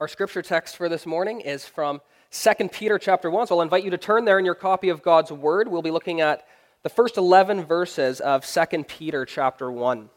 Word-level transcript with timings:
Our 0.00 0.08
scripture 0.08 0.42
text 0.42 0.76
for 0.76 0.88
this 0.88 1.06
morning 1.06 1.40
is 1.40 1.64
from 1.64 2.00
2 2.32 2.68
Peter 2.70 2.98
chapter 2.98 3.30
1. 3.30 3.46
So 3.46 3.54
I'll 3.54 3.62
invite 3.62 3.84
you 3.84 3.90
to 3.90 3.98
turn 3.98 4.24
there 4.24 4.40
in 4.40 4.44
your 4.44 4.56
copy 4.56 4.88
of 4.88 5.02
God's 5.02 5.30
Word. 5.30 5.68
We'll 5.68 5.82
be 5.82 5.92
looking 5.92 6.20
at 6.20 6.44
the 6.82 6.88
first 6.88 7.16
11 7.16 7.64
verses 7.64 8.20
of 8.20 8.44
2 8.44 8.82
Peter 8.84 9.24
chapter 9.24 9.70
1. 9.70 10.10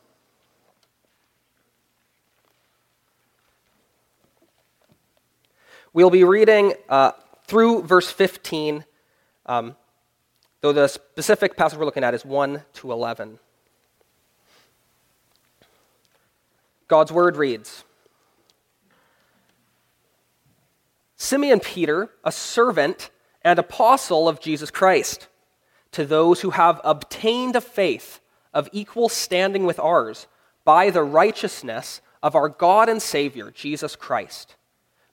We'll 5.93 6.09
be 6.09 6.23
reading 6.23 6.73
uh, 6.89 7.11
through 7.45 7.83
verse 7.83 8.09
15, 8.09 8.83
um, 9.45 9.75
though 10.61 10.73
the 10.73 10.87
specific 10.87 11.55
passage 11.55 11.77
we're 11.77 11.85
looking 11.85 12.03
at 12.03 12.15
is 12.15 12.25
1 12.25 12.63
to 12.73 12.91
11. 12.91 13.37
God's 16.87 17.11
Word 17.11 17.35
reads 17.35 17.83
Simeon 21.17 21.59
Peter, 21.59 22.11
a 22.23 22.31
servant 22.31 23.09
and 23.41 23.57
apostle 23.57 24.29
of 24.29 24.39
Jesus 24.39 24.69
Christ, 24.69 25.27
to 25.91 26.05
those 26.05 26.41
who 26.41 26.51
have 26.51 26.79
obtained 26.83 27.55
a 27.55 27.61
faith 27.61 28.19
of 28.53 28.69
equal 28.71 29.09
standing 29.09 29.65
with 29.65 29.79
ours 29.79 30.27
by 30.63 30.89
the 30.89 31.03
righteousness 31.03 32.01
of 32.21 32.35
our 32.35 32.49
God 32.49 32.87
and 32.87 33.01
Savior, 33.01 33.51
Jesus 33.51 33.95
Christ. 33.95 34.55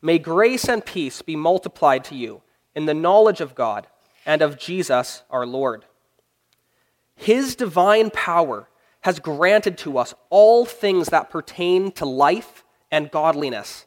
May 0.03 0.19
grace 0.19 0.69
and 0.69 0.85
peace 0.85 1.23
be 1.23 1.37
multiplied 1.37 2.05
to 2.05 2.15
you 2.15 2.43
in 2.75 2.87
the 2.87 2.95
knowledge 2.95 3.41
of 3.41 3.55
God 3.55 3.87
and 4.27 4.43
of 4.43 4.59
Jesus 4.59 5.23
our 5.31 5.47
Lord. 5.47 5.85
His 7.17 7.57
divine 7.57 8.11
power 8.11 8.69
has 9.03 9.21
granted 9.21 9.79
to 9.79 9.99
us 9.99 10.15
all 10.29 10.67
things 10.67 11.09
that 11.09 11.31
pertain 11.31 11.93
to 11.93 12.05
life 12.05 12.65
and 12.91 13.11
godliness 13.11 13.87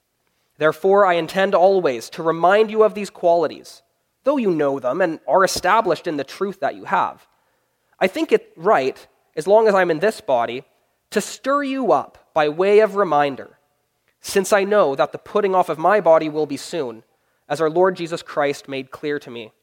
Therefore, 0.61 1.07
I 1.07 1.13
intend 1.13 1.55
always 1.55 2.07
to 2.11 2.21
remind 2.21 2.69
you 2.69 2.83
of 2.83 2.93
these 2.93 3.09
qualities, 3.09 3.81
though 4.25 4.37
you 4.37 4.51
know 4.51 4.79
them 4.79 5.01
and 5.01 5.19
are 5.27 5.43
established 5.43 6.05
in 6.05 6.17
the 6.17 6.23
truth 6.23 6.59
that 6.59 6.75
you 6.75 6.83
have. 6.85 7.27
I 7.99 8.05
think 8.05 8.31
it 8.31 8.53
right, 8.55 9.07
as 9.35 9.47
long 9.47 9.67
as 9.67 9.73
I'm 9.73 9.89
in 9.89 9.97
this 9.97 10.21
body, 10.21 10.63
to 11.09 11.19
stir 11.19 11.63
you 11.63 11.91
up 11.91 12.29
by 12.35 12.47
way 12.47 12.77
of 12.77 12.95
reminder, 12.95 13.57
since 14.19 14.53
I 14.53 14.63
know 14.63 14.93
that 14.93 15.11
the 15.11 15.17
putting 15.17 15.55
off 15.55 15.67
of 15.67 15.79
my 15.79 15.99
body 15.99 16.29
will 16.29 16.45
be 16.45 16.57
soon, 16.57 17.05
as 17.49 17.59
our 17.59 17.67
Lord 17.67 17.95
Jesus 17.95 18.21
Christ 18.21 18.69
made 18.69 18.91
clear 18.91 19.17
to 19.17 19.31
me. 19.31 19.53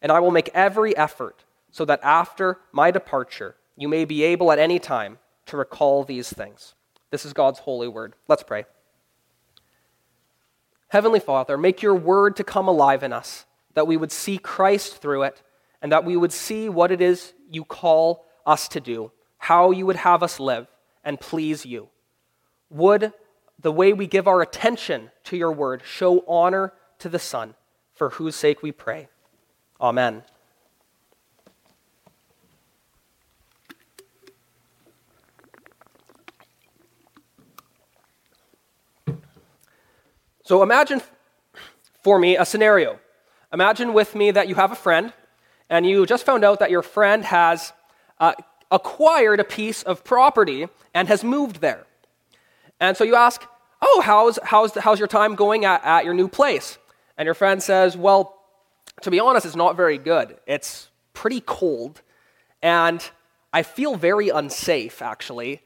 And 0.00 0.12
I 0.12 0.20
will 0.20 0.30
make 0.30 0.50
every 0.54 0.96
effort 0.96 1.42
so 1.72 1.84
that 1.86 1.98
after 2.04 2.60
my 2.70 2.92
departure, 2.92 3.56
you 3.76 3.88
may 3.88 4.04
be 4.04 4.22
able 4.22 4.52
at 4.52 4.60
any 4.60 4.78
time 4.78 5.18
to 5.46 5.56
recall 5.56 6.04
these 6.04 6.32
things. 6.32 6.76
This 7.10 7.26
is 7.26 7.32
God's 7.32 7.58
holy 7.58 7.88
word. 7.88 8.14
Let's 8.28 8.44
pray. 8.44 8.66
Heavenly 10.94 11.18
Father, 11.18 11.58
make 11.58 11.82
your 11.82 11.96
word 11.96 12.36
to 12.36 12.44
come 12.44 12.68
alive 12.68 13.02
in 13.02 13.12
us, 13.12 13.46
that 13.74 13.88
we 13.88 13.96
would 13.96 14.12
see 14.12 14.38
Christ 14.38 14.98
through 14.98 15.24
it, 15.24 15.42
and 15.82 15.90
that 15.90 16.04
we 16.04 16.16
would 16.16 16.32
see 16.32 16.68
what 16.68 16.92
it 16.92 17.00
is 17.00 17.32
you 17.50 17.64
call 17.64 18.26
us 18.46 18.68
to 18.68 18.78
do, 18.78 19.10
how 19.38 19.72
you 19.72 19.86
would 19.86 19.96
have 19.96 20.22
us 20.22 20.38
live 20.38 20.68
and 21.02 21.18
please 21.18 21.66
you. 21.66 21.88
Would 22.70 23.12
the 23.58 23.72
way 23.72 23.92
we 23.92 24.06
give 24.06 24.28
our 24.28 24.40
attention 24.40 25.10
to 25.24 25.36
your 25.36 25.50
word 25.50 25.82
show 25.84 26.24
honor 26.28 26.72
to 27.00 27.08
the 27.08 27.18
Son, 27.18 27.56
for 27.92 28.10
whose 28.10 28.36
sake 28.36 28.62
we 28.62 28.70
pray. 28.70 29.08
Amen. 29.80 30.22
So 40.44 40.62
imagine 40.62 41.00
for 42.02 42.18
me 42.18 42.36
a 42.36 42.44
scenario. 42.44 43.00
Imagine 43.52 43.94
with 43.94 44.14
me 44.14 44.30
that 44.30 44.46
you 44.46 44.54
have 44.56 44.72
a 44.72 44.76
friend, 44.76 45.12
and 45.70 45.86
you 45.86 46.04
just 46.04 46.26
found 46.26 46.44
out 46.44 46.58
that 46.58 46.70
your 46.70 46.82
friend 46.82 47.24
has 47.24 47.72
uh, 48.20 48.34
acquired 48.70 49.40
a 49.40 49.44
piece 49.44 49.82
of 49.82 50.04
property 50.04 50.68
and 50.92 51.08
has 51.08 51.24
moved 51.24 51.62
there. 51.62 51.86
And 52.78 52.94
so 52.96 53.04
you 53.04 53.14
ask, 53.14 53.42
Oh, 53.80 54.02
how's, 54.04 54.38
how's, 54.42 54.74
how's 54.74 54.98
your 54.98 55.08
time 55.08 55.34
going 55.34 55.64
at, 55.64 55.84
at 55.84 56.04
your 56.04 56.14
new 56.14 56.28
place? 56.28 56.78
And 57.16 57.26
your 57.26 57.34
friend 57.34 57.62
says, 57.62 57.96
Well, 57.96 58.38
to 59.02 59.10
be 59.10 59.20
honest, 59.20 59.46
it's 59.46 59.56
not 59.56 59.76
very 59.76 59.96
good. 59.96 60.36
It's 60.46 60.90
pretty 61.14 61.40
cold, 61.40 62.02
and 62.62 63.02
I 63.52 63.62
feel 63.62 63.96
very 63.96 64.28
unsafe, 64.28 65.00
actually. 65.00 65.62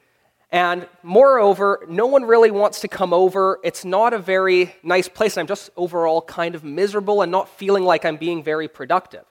And 0.51 0.89
moreover, 1.03 1.85
no 1.89 2.07
one 2.07 2.25
really 2.25 2.51
wants 2.51 2.81
to 2.81 2.89
come 2.89 3.13
over. 3.13 3.61
It's 3.63 3.85
not 3.85 4.15
a 4.15 4.19
very 4.19 4.75
nice 4.83 5.09
place. 5.09 5.37
I'm 5.37 5.47
just 5.47 5.71
overall 5.77 6.23
kind 6.23 6.55
of 6.55 6.65
miserable 6.65 7.21
and 7.21 7.31
not 7.31 7.49
feeling 7.49 7.85
like 7.85 8.05
I'm 8.05 8.17
being 8.17 8.43
very 8.43 8.67
productive. 8.67 9.25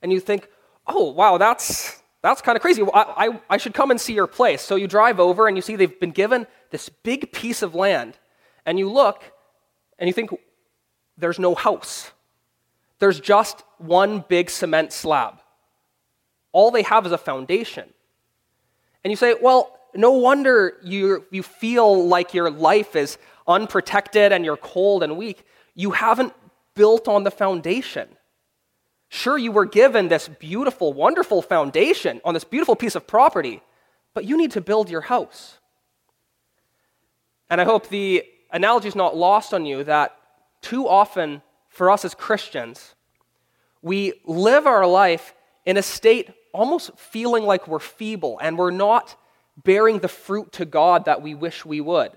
And 0.00 0.10
you 0.12 0.18
think, 0.18 0.48
oh, 0.86 1.12
wow, 1.12 1.36
that's, 1.36 2.02
that's 2.22 2.40
kind 2.40 2.56
of 2.56 2.62
crazy. 2.62 2.82
I, 2.82 2.88
I, 3.28 3.40
I 3.50 3.56
should 3.58 3.74
come 3.74 3.90
and 3.90 4.00
see 4.00 4.14
your 4.14 4.26
place. 4.26 4.62
So 4.62 4.76
you 4.76 4.88
drive 4.88 5.20
over 5.20 5.46
and 5.46 5.56
you 5.58 5.62
see 5.62 5.76
they've 5.76 6.00
been 6.00 6.10
given 6.10 6.46
this 6.70 6.88
big 6.88 7.32
piece 7.32 7.60
of 7.60 7.74
land. 7.74 8.18
And 8.64 8.78
you 8.78 8.90
look 8.90 9.22
and 9.98 10.08
you 10.08 10.14
think, 10.14 10.30
there's 11.18 11.38
no 11.38 11.54
house. 11.54 12.10
There's 12.98 13.20
just 13.20 13.62
one 13.78 14.24
big 14.26 14.48
cement 14.48 14.92
slab. 14.92 15.40
All 16.52 16.70
they 16.70 16.82
have 16.82 17.04
is 17.04 17.12
a 17.12 17.18
foundation. 17.18 17.88
And 19.04 19.10
you 19.10 19.16
say, 19.16 19.34
well, 19.40 19.78
no 19.94 20.12
wonder 20.12 20.78
you, 20.82 21.24
you 21.30 21.42
feel 21.42 22.06
like 22.06 22.34
your 22.34 22.50
life 22.50 22.96
is 22.96 23.18
unprotected 23.46 24.32
and 24.32 24.44
you're 24.44 24.56
cold 24.56 25.02
and 25.02 25.16
weak. 25.16 25.44
You 25.74 25.92
haven't 25.92 26.32
built 26.74 27.08
on 27.08 27.24
the 27.24 27.30
foundation. 27.30 28.08
Sure, 29.08 29.36
you 29.36 29.52
were 29.52 29.66
given 29.66 30.08
this 30.08 30.28
beautiful, 30.28 30.92
wonderful 30.92 31.42
foundation 31.42 32.20
on 32.24 32.34
this 32.34 32.44
beautiful 32.44 32.74
piece 32.74 32.94
of 32.94 33.06
property, 33.06 33.60
but 34.14 34.24
you 34.24 34.36
need 34.36 34.52
to 34.52 34.60
build 34.60 34.88
your 34.88 35.02
house. 35.02 35.58
And 37.50 37.60
I 37.60 37.64
hope 37.64 37.88
the 37.88 38.24
analogy 38.50 38.88
is 38.88 38.96
not 38.96 39.16
lost 39.16 39.52
on 39.52 39.66
you 39.66 39.84
that 39.84 40.16
too 40.62 40.88
often 40.88 41.42
for 41.68 41.90
us 41.90 42.04
as 42.04 42.14
Christians, 42.14 42.94
we 43.82 44.14
live 44.24 44.66
our 44.66 44.86
life 44.86 45.34
in 45.66 45.76
a 45.76 45.82
state 45.82 46.30
almost 46.52 46.96
feeling 46.96 47.44
like 47.44 47.68
we're 47.68 47.78
feeble 47.78 48.38
and 48.40 48.56
we're 48.56 48.70
not 48.70 49.16
bearing 49.64 49.98
the 49.98 50.08
fruit 50.08 50.52
to 50.52 50.64
God 50.64 51.04
that 51.04 51.22
we 51.22 51.34
wish 51.34 51.64
we 51.64 51.80
would. 51.80 52.12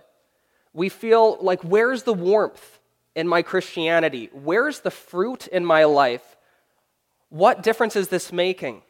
We 0.73 0.89
feel 0.89 1.37
like, 1.41 1.61
where's 1.63 2.03
the 2.03 2.13
warmth 2.13 2.79
in 3.15 3.27
my 3.27 3.41
Christianity? 3.41 4.29
Where's 4.33 4.81
the 4.81 4.91
fruit 4.91 5.47
in 5.47 5.65
my 5.65 5.85
life? 5.85 6.35
What 7.29 7.63
difference 7.63 7.95
is 7.95 8.09
this 8.09 8.31
making? 8.31 8.81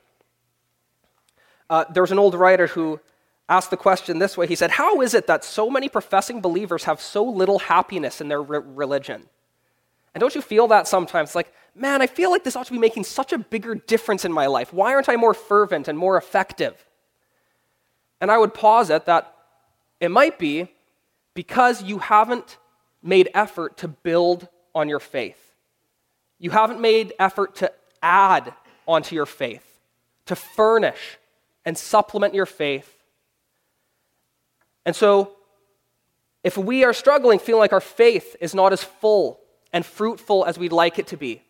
Uh, 1.70 1.86
there 1.92 2.04
was 2.04 2.12
an 2.12 2.20
old 2.20 2.36
writer 2.36 2.68
who 2.68 3.00
asked 3.48 3.70
the 3.70 3.78
question 3.78 4.20
this 4.20 4.38
way. 4.38 4.48
He 4.48 4.56
said, 4.56 4.72
How 4.72 5.02
is 5.02 5.14
it 5.14 5.28
that 5.28 5.44
so 5.44 5.70
many 5.70 5.90
professing 5.90 6.42
believers 6.42 6.86
have 6.86 7.00
so 7.02 7.24
little 7.24 7.60
happiness 7.60 8.22
in 8.22 8.28
their 8.28 8.42
re- 8.42 8.60
religion? 8.64 9.24
And 10.14 10.20
don't 10.22 10.34
you 10.34 10.42
feel 10.42 10.68
that 10.70 10.88
sometimes? 10.88 11.36
Like, 11.36 11.54
man, 11.76 12.02
I 12.02 12.08
feel 12.08 12.32
like 12.32 12.44
this 12.44 12.56
ought 12.56 12.68
to 12.68 12.72
be 12.72 12.80
making 12.80 13.04
such 13.04 13.34
a 13.34 13.38
bigger 13.38 13.76
difference 13.76 14.26
in 14.26 14.32
my 14.32 14.48
life. 14.48 14.72
Why 14.74 14.94
aren't 14.94 15.10
I 15.10 15.18
more 15.18 15.34
fervent 15.34 15.88
and 15.88 15.98
more 15.98 16.18
effective? 16.18 16.86
And 18.22 18.32
I 18.32 18.38
would 18.38 18.54
pause 18.54 18.90
at 18.90 19.06
that 19.06 19.34
it 20.00 20.10
might 20.10 20.40
be 20.40 20.68
because 21.34 21.84
you 21.84 22.00
haven't 22.00 22.58
made 23.02 23.30
effort 23.34 23.78
to 23.78 23.88
build 23.88 24.48
on 24.74 24.90
your 24.90 25.00
faith. 25.00 25.54
You 26.40 26.50
haven't 26.52 26.82
made 26.82 27.14
effort 27.20 27.56
to 27.58 27.72
add 28.02 28.54
onto 28.88 29.16
your 29.16 29.26
faith, 29.26 29.80
to 30.26 30.36
furnish 30.36 31.18
and 31.64 31.78
supplement 31.78 32.34
your 32.34 32.46
faith. 32.46 32.92
And 34.86 34.96
so, 34.96 35.32
if 36.44 36.58
we 36.58 36.84
are 36.84 36.94
struggling, 36.94 37.40
feeling 37.40 37.62
like 37.62 37.74
our 37.74 37.82
faith 37.82 38.36
is 38.40 38.54
not 38.54 38.72
as 38.72 38.84
full 38.84 39.40
and 39.74 39.84
fruitful 39.84 40.46
as 40.46 40.60
we'd 40.60 40.72
like 40.72 41.00
it 41.00 41.08
to 41.08 41.18
be, 41.18 41.42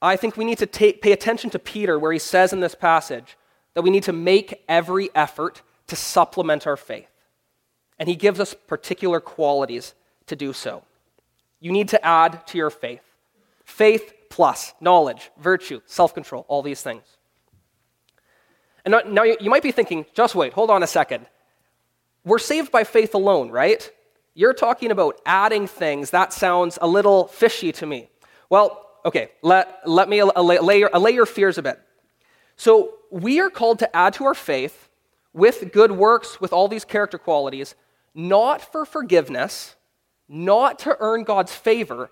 I 0.00 0.16
think 0.16 0.36
we 0.36 0.44
need 0.44 0.58
to 0.58 0.66
take, 0.66 1.02
pay 1.02 1.12
attention 1.12 1.50
to 1.50 1.58
Peter, 1.58 1.98
where 1.98 2.12
he 2.12 2.18
says 2.18 2.52
in 2.52 2.60
this 2.60 2.74
passage 2.74 3.36
that 3.74 3.82
we 3.82 3.90
need 3.90 4.04
to 4.04 4.12
make 4.12 4.64
every 4.68 5.10
effort 5.14 5.62
to 5.88 5.96
supplement 5.96 6.66
our 6.66 6.76
faith. 6.76 7.10
And 7.98 8.08
he 8.08 8.14
gives 8.14 8.38
us 8.38 8.54
particular 8.54 9.20
qualities 9.20 9.94
to 10.26 10.36
do 10.36 10.52
so. 10.52 10.84
You 11.60 11.72
need 11.72 11.88
to 11.88 12.04
add 12.04 12.46
to 12.48 12.58
your 12.58 12.70
faith 12.70 13.02
faith 13.64 14.14
plus 14.30 14.72
knowledge, 14.80 15.30
virtue, 15.38 15.80
self 15.84 16.14
control, 16.14 16.44
all 16.48 16.62
these 16.62 16.80
things. 16.80 17.02
And 18.84 18.94
now 19.14 19.24
you 19.24 19.50
might 19.50 19.62
be 19.62 19.72
thinking, 19.72 20.06
just 20.14 20.34
wait, 20.34 20.52
hold 20.52 20.70
on 20.70 20.82
a 20.82 20.86
second. 20.86 21.26
We're 22.24 22.38
saved 22.38 22.70
by 22.70 22.84
faith 22.84 23.14
alone, 23.14 23.50
right? 23.50 23.90
You're 24.34 24.54
talking 24.54 24.90
about 24.90 25.20
adding 25.26 25.66
things. 25.66 26.10
That 26.10 26.32
sounds 26.32 26.78
a 26.80 26.86
little 26.86 27.26
fishy 27.26 27.72
to 27.72 27.86
me. 27.86 28.08
Well, 28.48 28.86
okay, 29.04 29.30
let, 29.42 29.80
let 29.84 30.08
me 30.08 30.20
allay, 30.20 30.82
allay 30.92 31.10
your 31.10 31.26
fears 31.26 31.58
a 31.58 31.62
bit. 31.62 31.80
So, 32.56 32.94
we 33.10 33.40
are 33.40 33.50
called 33.50 33.78
to 33.78 33.96
add 33.96 34.14
to 34.14 34.24
our 34.24 34.34
faith 34.34 34.87
with 35.32 35.72
good 35.72 35.92
works, 35.92 36.40
with 36.40 36.52
all 36.52 36.68
these 36.68 36.84
character 36.84 37.18
qualities, 37.18 37.74
not 38.14 38.60
for 38.60 38.84
forgiveness, 38.84 39.76
not 40.28 40.78
to 40.80 40.96
earn 41.00 41.24
God's 41.24 41.54
favor, 41.54 42.10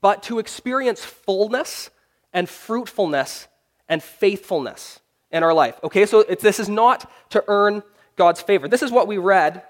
but 0.00 0.22
to 0.24 0.38
experience 0.38 1.04
fullness 1.04 1.90
and 2.32 2.48
fruitfulness 2.48 3.48
and 3.88 4.02
faithfulness 4.02 5.00
in 5.30 5.42
our 5.42 5.54
life. 5.54 5.78
Okay, 5.82 6.06
so 6.06 6.22
this 6.22 6.60
is 6.60 6.68
not 6.68 7.10
to 7.30 7.42
earn 7.48 7.82
God's 8.16 8.40
favor. 8.40 8.68
This 8.68 8.82
is 8.82 8.90
what 8.90 9.08
we 9.08 9.18
read 9.18 9.62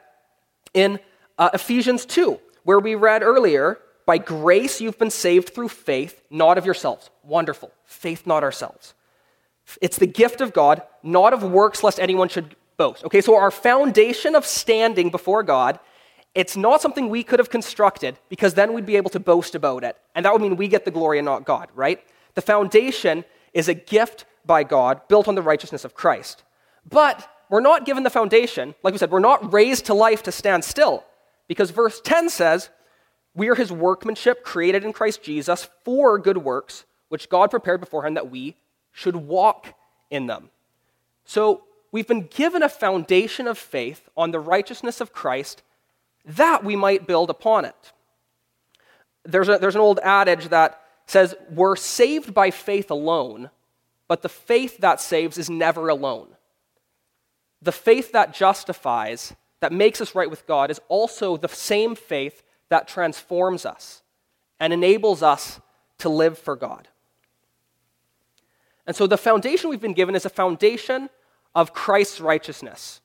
in 0.74 0.98
uh, 1.38 1.50
Ephesians 1.54 2.04
2, 2.06 2.38
where 2.64 2.80
we 2.80 2.94
read 2.94 3.22
earlier, 3.22 3.78
by 4.06 4.18
grace 4.18 4.80
you've 4.80 4.98
been 4.98 5.10
saved 5.10 5.50
through 5.50 5.68
faith, 5.68 6.22
not 6.30 6.58
of 6.58 6.64
yourselves. 6.64 7.10
Wonderful. 7.22 7.70
Faith, 7.84 8.26
not 8.26 8.42
ourselves. 8.42 8.94
It's 9.82 9.98
the 9.98 10.06
gift 10.06 10.40
of 10.40 10.52
God, 10.52 10.82
not 11.02 11.32
of 11.32 11.42
works, 11.42 11.82
lest 11.84 12.00
anyone 12.00 12.28
should 12.28 12.56
boast. 12.78 13.04
Okay, 13.04 13.20
so 13.20 13.36
our 13.36 13.50
foundation 13.50 14.34
of 14.34 14.46
standing 14.46 15.10
before 15.10 15.42
God, 15.42 15.78
it's 16.34 16.56
not 16.56 16.80
something 16.80 17.10
we 17.10 17.22
could 17.22 17.40
have 17.40 17.50
constructed 17.50 18.18
because 18.30 18.54
then 18.54 18.72
we'd 18.72 18.86
be 18.86 18.96
able 18.96 19.10
to 19.10 19.20
boast 19.20 19.54
about 19.54 19.84
it. 19.84 19.96
And 20.14 20.24
that 20.24 20.32
would 20.32 20.40
mean 20.40 20.56
we 20.56 20.68
get 20.68 20.86
the 20.86 20.90
glory 20.90 21.18
and 21.18 21.26
not 21.26 21.44
God, 21.44 21.68
right? 21.74 22.00
The 22.34 22.40
foundation 22.40 23.24
is 23.52 23.68
a 23.68 23.74
gift 23.74 24.24
by 24.46 24.64
God 24.64 25.06
built 25.08 25.28
on 25.28 25.34
the 25.34 25.42
righteousness 25.42 25.84
of 25.84 25.94
Christ. 25.94 26.44
But 26.88 27.28
we're 27.50 27.60
not 27.60 27.84
given 27.84 28.04
the 28.04 28.10
foundation. 28.10 28.74
Like 28.82 28.92
we 28.92 28.98
said, 28.98 29.10
we're 29.10 29.18
not 29.18 29.52
raised 29.52 29.86
to 29.86 29.94
life 29.94 30.22
to 30.24 30.32
stand 30.32 30.64
still. 30.64 31.04
Because 31.48 31.70
verse 31.70 32.00
10 32.00 32.28
says, 32.28 32.70
We 33.34 33.48
are 33.48 33.54
his 33.54 33.72
workmanship 33.72 34.44
created 34.44 34.84
in 34.84 34.92
Christ 34.92 35.22
Jesus 35.22 35.68
for 35.84 36.18
good 36.18 36.38
works, 36.38 36.84
which 37.08 37.28
God 37.28 37.50
prepared 37.50 37.80
beforehand 37.80 38.16
that 38.16 38.30
we 38.30 38.56
should 38.92 39.16
walk 39.16 39.74
in 40.10 40.26
them. 40.26 40.50
So 41.24 41.62
we've 41.92 42.06
been 42.06 42.26
given 42.26 42.62
a 42.62 42.68
foundation 42.68 43.46
of 43.46 43.58
faith 43.58 44.08
on 44.16 44.30
the 44.30 44.40
righteousness 44.40 45.00
of 45.00 45.12
Christ 45.12 45.62
that 46.24 46.62
we 46.62 46.76
might 46.76 47.06
build 47.06 47.30
upon 47.30 47.64
it. 47.64 47.92
There's, 49.24 49.48
a, 49.48 49.58
there's 49.58 49.74
an 49.74 49.80
old 49.80 49.98
adage 50.02 50.48
that 50.48 50.80
says, 51.06 51.34
We're 51.50 51.76
saved 51.76 52.34
by 52.34 52.50
faith 52.50 52.90
alone, 52.90 53.50
but 54.06 54.22
the 54.22 54.28
faith 54.28 54.78
that 54.78 55.00
saves 55.00 55.38
is 55.38 55.50
never 55.50 55.88
alone. 55.88 56.28
The 57.60 57.72
faith 57.72 58.12
that 58.12 58.34
justifies, 58.34 59.34
that 59.60 59.72
makes 59.72 60.00
us 60.00 60.14
right 60.14 60.30
with 60.30 60.46
God, 60.46 60.70
is 60.70 60.80
also 60.88 61.36
the 61.36 61.48
same 61.48 61.94
faith 61.94 62.42
that 62.68 62.86
transforms 62.86 63.66
us 63.66 64.02
and 64.60 64.72
enables 64.72 65.22
us 65.22 65.60
to 65.98 66.08
live 66.08 66.38
for 66.38 66.54
God. 66.54 66.88
And 68.86 68.94
so 68.94 69.06
the 69.06 69.18
foundation 69.18 69.68
we've 69.68 69.80
been 69.80 69.92
given 69.92 70.14
is 70.14 70.24
a 70.24 70.30
foundation 70.30 71.10
of 71.54 71.72
Christ's 71.72 72.20
righteousness. 72.20 73.00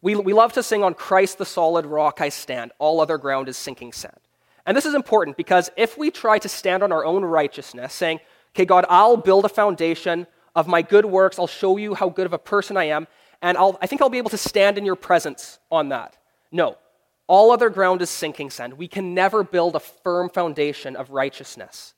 We, 0.00 0.16
we 0.16 0.32
love 0.32 0.52
to 0.54 0.62
sing 0.62 0.82
on 0.82 0.94
Christ 0.94 1.38
the 1.38 1.46
solid 1.46 1.86
rock 1.86 2.20
I 2.20 2.28
stand, 2.28 2.72
all 2.78 3.00
other 3.00 3.18
ground 3.18 3.48
is 3.48 3.56
sinking 3.56 3.92
sand. 3.92 4.18
And 4.66 4.76
this 4.76 4.86
is 4.86 4.94
important 4.94 5.36
because 5.36 5.70
if 5.76 5.96
we 5.96 6.10
try 6.10 6.38
to 6.38 6.48
stand 6.48 6.82
on 6.82 6.92
our 6.92 7.04
own 7.04 7.24
righteousness, 7.24 7.92
saying, 7.92 8.20
okay, 8.54 8.64
God, 8.64 8.84
I'll 8.88 9.16
build 9.16 9.44
a 9.44 9.48
foundation 9.48 10.26
of 10.54 10.66
my 10.66 10.82
good 10.82 11.04
works, 11.04 11.38
I'll 11.38 11.46
show 11.46 11.76
you 11.76 11.94
how 11.94 12.08
good 12.08 12.26
of 12.26 12.32
a 12.32 12.38
person 12.38 12.76
I 12.76 12.84
am, 12.84 13.06
and 13.40 13.56
I'll, 13.56 13.78
I 13.80 13.86
think 13.86 14.02
I'll 14.02 14.10
be 14.10 14.18
able 14.18 14.30
to 14.30 14.38
stand 14.38 14.78
in 14.78 14.84
your 14.84 14.96
presence 14.96 15.58
on 15.70 15.88
that. 15.88 16.16
No. 16.50 16.78
All 17.26 17.50
other 17.50 17.70
ground 17.70 18.02
is 18.02 18.10
sinking 18.10 18.50
sand. 18.50 18.74
We 18.74 18.88
can 18.88 19.14
never 19.14 19.42
build 19.42 19.74
a 19.74 19.80
firm 19.80 20.28
foundation 20.28 20.96
of 20.96 21.10
righteousness 21.10 21.94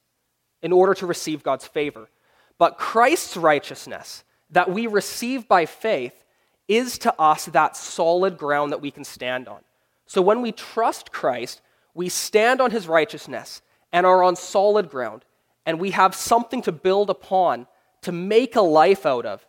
in 0.63 0.73
order 0.73 0.95
to 0.95 1.07
receive 1.07 1.43
God's 1.43 1.67
favor. 1.67 2.09
But 2.57 2.79
Christ's 2.79 3.37
righteousness 3.37 4.25
that 4.55 4.71
we 4.71 4.87
receive 4.87 5.47
by 5.49 5.67
faith 5.67 6.25
is 6.69 6.97
to 6.99 7.21
us 7.21 7.47
that 7.47 7.77
solid 7.77 8.39
ground 8.39 8.73
that 8.73 8.81
we 8.81 8.91
can 8.91 9.05
stand 9.05 9.49
on. 9.49 9.61
So 10.07 10.23
when 10.23 10.43
we 10.43 10.53
trust 10.53 11.13
Christ, 11.13 11.61
we 11.93 12.09
stand 12.09 12.61
on 12.61 12.71
his 12.71 12.89
righteousness 12.89 13.63
and 13.93 14.07
are 14.07 14.23
on 14.23 14.37
solid 14.37 14.91
ground, 14.91 15.25
and 15.67 15.79
we 15.81 15.91
have 15.91 16.15
something 16.15 16.63
to 16.63 16.73
build 16.73 17.11
upon 17.11 17.67
to 18.03 18.13
make 18.13 18.55
a 18.57 18.61
life 18.61 19.05
out 19.05 19.27
of 19.27 19.45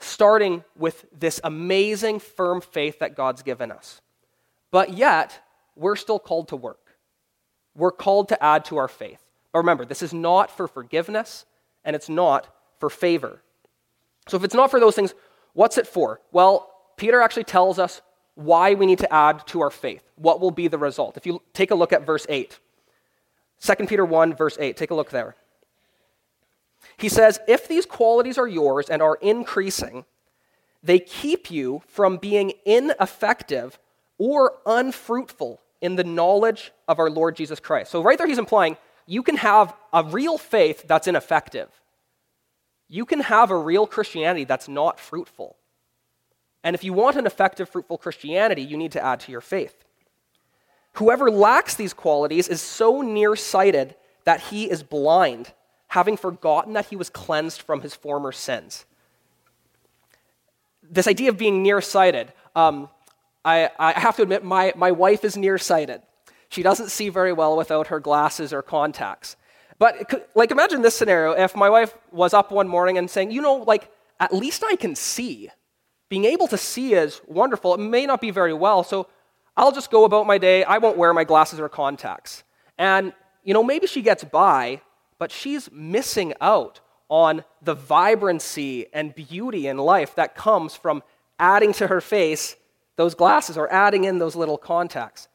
starting 0.00 0.64
with 0.76 1.06
this 1.16 1.40
amazing, 1.44 2.18
firm 2.18 2.60
faith 2.60 2.98
that 2.98 3.16
God's 3.16 3.42
given 3.42 3.70
us. 3.70 4.00
But 4.70 4.94
yet, 4.94 5.40
we're 5.76 5.96
still 5.96 6.18
called 6.18 6.48
to 6.48 6.56
work. 6.56 6.96
We're 7.76 7.92
called 7.92 8.28
to 8.30 8.42
add 8.42 8.64
to 8.66 8.76
our 8.78 8.88
faith. 8.88 9.22
But 9.52 9.60
remember, 9.60 9.84
this 9.84 10.02
is 10.02 10.12
not 10.12 10.50
for 10.50 10.66
forgiveness 10.66 11.46
and 11.84 11.94
it's 11.94 12.08
not 12.08 12.48
for 12.80 12.90
favor. 12.90 13.40
So 14.26 14.36
if 14.36 14.44
it's 14.44 14.54
not 14.54 14.70
for 14.70 14.80
those 14.80 14.94
things, 14.94 15.14
what's 15.52 15.78
it 15.78 15.86
for? 15.86 16.20
Well, 16.32 16.70
Peter 16.96 17.20
actually 17.20 17.44
tells 17.44 17.78
us 17.78 18.00
why 18.34 18.74
we 18.74 18.86
need 18.86 18.98
to 18.98 19.12
add 19.12 19.46
to 19.48 19.60
our 19.60 19.70
faith. 19.70 20.02
What 20.16 20.40
will 20.40 20.50
be 20.50 20.68
the 20.68 20.78
result? 20.78 21.16
If 21.16 21.26
you 21.26 21.42
take 21.52 21.70
a 21.70 21.74
look 21.74 21.92
at 21.92 22.06
verse 22.06 22.26
8, 22.28 22.58
2 23.60 23.74
Peter 23.86 24.04
1, 24.04 24.34
verse 24.34 24.56
8, 24.58 24.76
take 24.76 24.90
a 24.90 24.94
look 24.94 25.10
there. 25.10 25.36
He 26.96 27.08
says, 27.08 27.38
If 27.48 27.68
these 27.68 27.86
qualities 27.86 28.38
are 28.38 28.48
yours 28.48 28.88
and 28.88 29.00
are 29.02 29.16
increasing, 29.20 30.04
they 30.82 30.98
keep 30.98 31.50
you 31.50 31.82
from 31.86 32.18
being 32.18 32.52
ineffective 32.64 33.78
or 34.18 34.58
unfruitful 34.66 35.60
in 35.80 35.96
the 35.96 36.04
knowledge 36.04 36.72
of 36.88 36.98
our 36.98 37.10
Lord 37.10 37.36
Jesus 37.36 37.58
Christ. 37.60 37.90
So, 37.90 38.02
right 38.02 38.18
there, 38.18 38.26
he's 38.26 38.38
implying 38.38 38.76
you 39.06 39.22
can 39.22 39.36
have 39.36 39.74
a 39.92 40.04
real 40.04 40.38
faith 40.38 40.84
that's 40.86 41.06
ineffective. 41.06 41.68
You 42.88 43.04
can 43.04 43.20
have 43.20 43.50
a 43.50 43.56
real 43.56 43.86
Christianity 43.86 44.44
that's 44.44 44.68
not 44.68 45.00
fruitful. 45.00 45.56
And 46.62 46.74
if 46.74 46.84
you 46.84 46.92
want 46.92 47.16
an 47.16 47.26
effective, 47.26 47.68
fruitful 47.68 47.98
Christianity, 47.98 48.62
you 48.62 48.76
need 48.76 48.92
to 48.92 49.04
add 49.04 49.20
to 49.20 49.32
your 49.32 49.40
faith. 49.40 49.84
Whoever 50.94 51.30
lacks 51.30 51.74
these 51.74 51.92
qualities 51.92 52.48
is 52.48 52.62
so 52.62 53.02
nearsighted 53.02 53.96
that 54.24 54.40
he 54.40 54.70
is 54.70 54.82
blind 54.82 55.52
having 55.88 56.16
forgotten 56.16 56.72
that 56.72 56.86
he 56.86 56.96
was 56.96 57.08
cleansed 57.08 57.62
from 57.62 57.82
his 57.82 57.94
former 57.94 58.32
sins. 58.32 58.84
This 60.82 61.06
idea 61.06 61.28
of 61.28 61.38
being 61.38 61.62
nearsighted, 61.62 62.32
um, 62.56 62.88
I, 63.44 63.70
I 63.78 63.92
have 64.00 64.16
to 64.16 64.22
admit, 64.22 64.42
my, 64.42 64.72
my 64.76 64.90
wife 64.90 65.24
is 65.24 65.36
nearsighted. 65.36 66.02
She 66.48 66.62
doesn't 66.62 66.90
see 66.90 67.10
very 67.10 67.32
well 67.32 67.56
without 67.56 67.88
her 67.88 68.00
glasses 68.00 68.52
or 68.52 68.62
contacts. 68.62 69.36
But, 69.78 70.30
like, 70.34 70.50
imagine 70.50 70.82
this 70.82 70.96
scenario 70.96 71.32
if 71.32 71.56
my 71.56 71.68
wife 71.68 71.94
was 72.12 72.32
up 72.32 72.50
one 72.52 72.68
morning 72.68 72.98
and 72.98 73.10
saying, 73.10 73.30
you 73.30 73.42
know, 73.42 73.56
like, 73.56 73.90
at 74.20 74.32
least 74.32 74.62
I 74.64 74.76
can 74.76 74.94
see. 74.94 75.50
Being 76.08 76.24
able 76.26 76.46
to 76.48 76.58
see 76.58 76.94
is 76.94 77.20
wonderful. 77.26 77.74
It 77.74 77.80
may 77.80 78.06
not 78.06 78.20
be 78.20 78.30
very 78.30 78.54
well, 78.54 78.84
so 78.84 79.08
I'll 79.56 79.72
just 79.72 79.90
go 79.90 80.04
about 80.04 80.26
my 80.26 80.38
day. 80.38 80.64
I 80.64 80.78
won't 80.78 80.96
wear 80.96 81.12
my 81.12 81.24
glasses 81.24 81.58
or 81.58 81.68
contacts. 81.68 82.44
And, 82.78 83.12
you 83.42 83.54
know, 83.54 83.64
maybe 83.64 83.86
she 83.86 84.02
gets 84.02 84.22
by, 84.22 84.80
but 85.18 85.32
she's 85.32 85.70
missing 85.72 86.34
out 86.40 86.80
on 87.08 87.44
the 87.62 87.74
vibrancy 87.74 88.86
and 88.92 89.14
beauty 89.14 89.66
in 89.66 89.76
life 89.78 90.14
that 90.14 90.34
comes 90.34 90.74
from 90.74 91.02
adding 91.38 91.72
to 91.74 91.86
her 91.88 92.00
face 92.00 92.56
those 92.96 93.14
glasses 93.14 93.56
or 93.56 93.72
adding 93.72 94.04
in 94.04 94.18
those 94.18 94.36
little 94.36 94.58
contacts. 94.58 95.28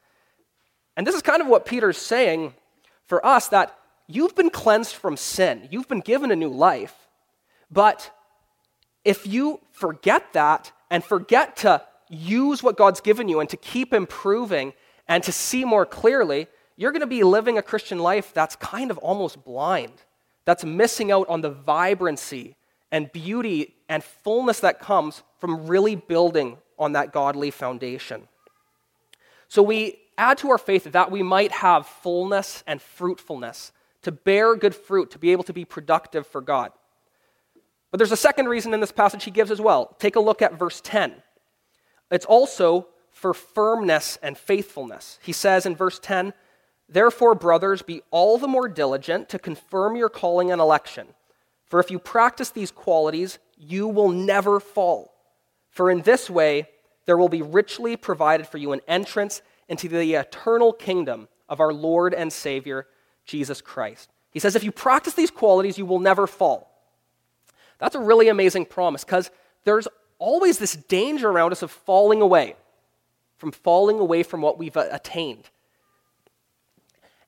And 0.96 1.06
this 1.06 1.14
is 1.14 1.22
kind 1.22 1.40
of 1.40 1.46
what 1.46 1.66
Peter's 1.66 1.98
saying 1.98 2.54
for 3.04 3.24
us 3.24 3.48
that 3.48 3.76
you've 4.14 4.34
been 4.34 4.50
cleansed 4.50 4.94
from 4.94 5.16
sin, 5.16 5.68
you've 5.70 5.88
been 5.88 6.00
given 6.00 6.30
a 6.30 6.36
new 6.36 6.48
life. 6.50 6.94
But 7.70 8.10
if 9.04 9.26
you 9.26 9.60
forget 9.72 10.32
that 10.32 10.72
and 10.90 11.02
forget 11.02 11.56
to 11.58 11.82
use 12.08 12.62
what 12.62 12.76
God's 12.76 13.00
given 13.00 13.28
you 13.28 13.40
and 13.40 13.48
to 13.48 13.56
keep 13.56 13.94
improving 13.94 14.72
and 15.06 15.22
to 15.22 15.32
see 15.32 15.64
more 15.64 15.86
clearly, 15.86 16.48
you're 16.76 16.92
going 16.92 17.00
to 17.00 17.06
be 17.06 17.22
living 17.22 17.58
a 17.58 17.62
Christian 17.62 17.98
life 17.98 18.32
that's 18.34 18.56
kind 18.56 18.90
of 18.90 18.98
almost 18.98 19.44
blind, 19.44 19.92
that's 20.44 20.64
missing 20.64 21.12
out 21.12 21.28
on 21.28 21.40
the 21.40 21.50
vibrancy 21.50 22.56
and 22.90 23.12
beauty 23.12 23.74
and 23.88 24.02
fullness 24.02 24.60
that 24.60 24.80
comes 24.80 25.22
from 25.38 25.66
really 25.66 25.94
building 25.94 26.58
on 26.78 26.92
that 26.92 27.12
godly 27.12 27.50
foundation. 27.50 28.26
So 29.48 29.62
we 29.62 29.98
add 30.16 30.38
to 30.38 30.50
our 30.50 30.58
faith 30.58 30.84
that 30.84 31.10
we 31.10 31.22
might 31.22 31.52
have 31.52 31.86
fullness 31.86 32.64
and 32.66 32.80
fruitfulness, 32.80 33.72
to 34.02 34.12
bear 34.12 34.56
good 34.56 34.74
fruit, 34.74 35.10
to 35.10 35.18
be 35.18 35.32
able 35.32 35.44
to 35.44 35.52
be 35.52 35.64
productive 35.64 36.26
for 36.26 36.40
God. 36.40 36.72
But 37.90 37.98
there's 37.98 38.12
a 38.12 38.16
second 38.16 38.46
reason 38.46 38.72
in 38.72 38.80
this 38.80 38.92
passage 38.92 39.24
he 39.24 39.30
gives 39.30 39.50
as 39.50 39.60
well. 39.60 39.96
Take 39.98 40.16
a 40.16 40.20
look 40.20 40.42
at 40.42 40.58
verse 40.58 40.80
10. 40.82 41.14
It's 42.10 42.26
also 42.26 42.88
for 43.10 43.34
firmness 43.34 44.18
and 44.22 44.38
faithfulness. 44.38 45.18
He 45.22 45.32
says 45.32 45.66
in 45.66 45.76
verse 45.76 45.98
10, 45.98 46.32
Therefore, 46.88 47.34
brothers, 47.34 47.82
be 47.82 48.02
all 48.10 48.38
the 48.38 48.48
more 48.48 48.68
diligent 48.68 49.28
to 49.28 49.38
confirm 49.38 49.96
your 49.96 50.08
calling 50.08 50.50
and 50.50 50.60
election. 50.60 51.08
For 51.66 51.78
if 51.78 51.90
you 51.90 52.00
practice 52.00 52.50
these 52.50 52.72
qualities, 52.72 53.38
you 53.56 53.86
will 53.86 54.08
never 54.08 54.58
fall. 54.58 55.14
For 55.68 55.90
in 55.90 56.02
this 56.02 56.28
way, 56.28 56.68
there 57.06 57.16
will 57.16 57.28
be 57.28 57.42
richly 57.42 57.96
provided 57.96 58.48
for 58.48 58.58
you 58.58 58.72
an 58.72 58.80
entrance 58.88 59.40
into 59.68 59.88
the 59.88 60.14
eternal 60.14 60.72
kingdom 60.72 61.28
of 61.48 61.60
our 61.60 61.72
Lord 61.72 62.12
and 62.12 62.32
Savior, 62.32 62.88
Jesus 63.30 63.60
Christ. 63.60 64.10
He 64.32 64.40
says, 64.40 64.56
if 64.56 64.64
you 64.64 64.72
practice 64.72 65.14
these 65.14 65.30
qualities, 65.30 65.78
you 65.78 65.86
will 65.86 66.00
never 66.00 66.26
fall. 66.26 66.70
That's 67.78 67.94
a 67.94 68.00
really 68.00 68.28
amazing 68.28 68.66
promise 68.66 69.04
because 69.04 69.30
there's 69.64 69.88
always 70.18 70.58
this 70.58 70.74
danger 70.74 71.30
around 71.30 71.52
us 71.52 71.62
of 71.62 71.70
falling 71.70 72.20
away, 72.20 72.56
from 73.38 73.52
falling 73.52 73.98
away 73.98 74.22
from 74.22 74.42
what 74.42 74.58
we've 74.58 74.76
uh, 74.76 74.86
attained. 74.90 75.48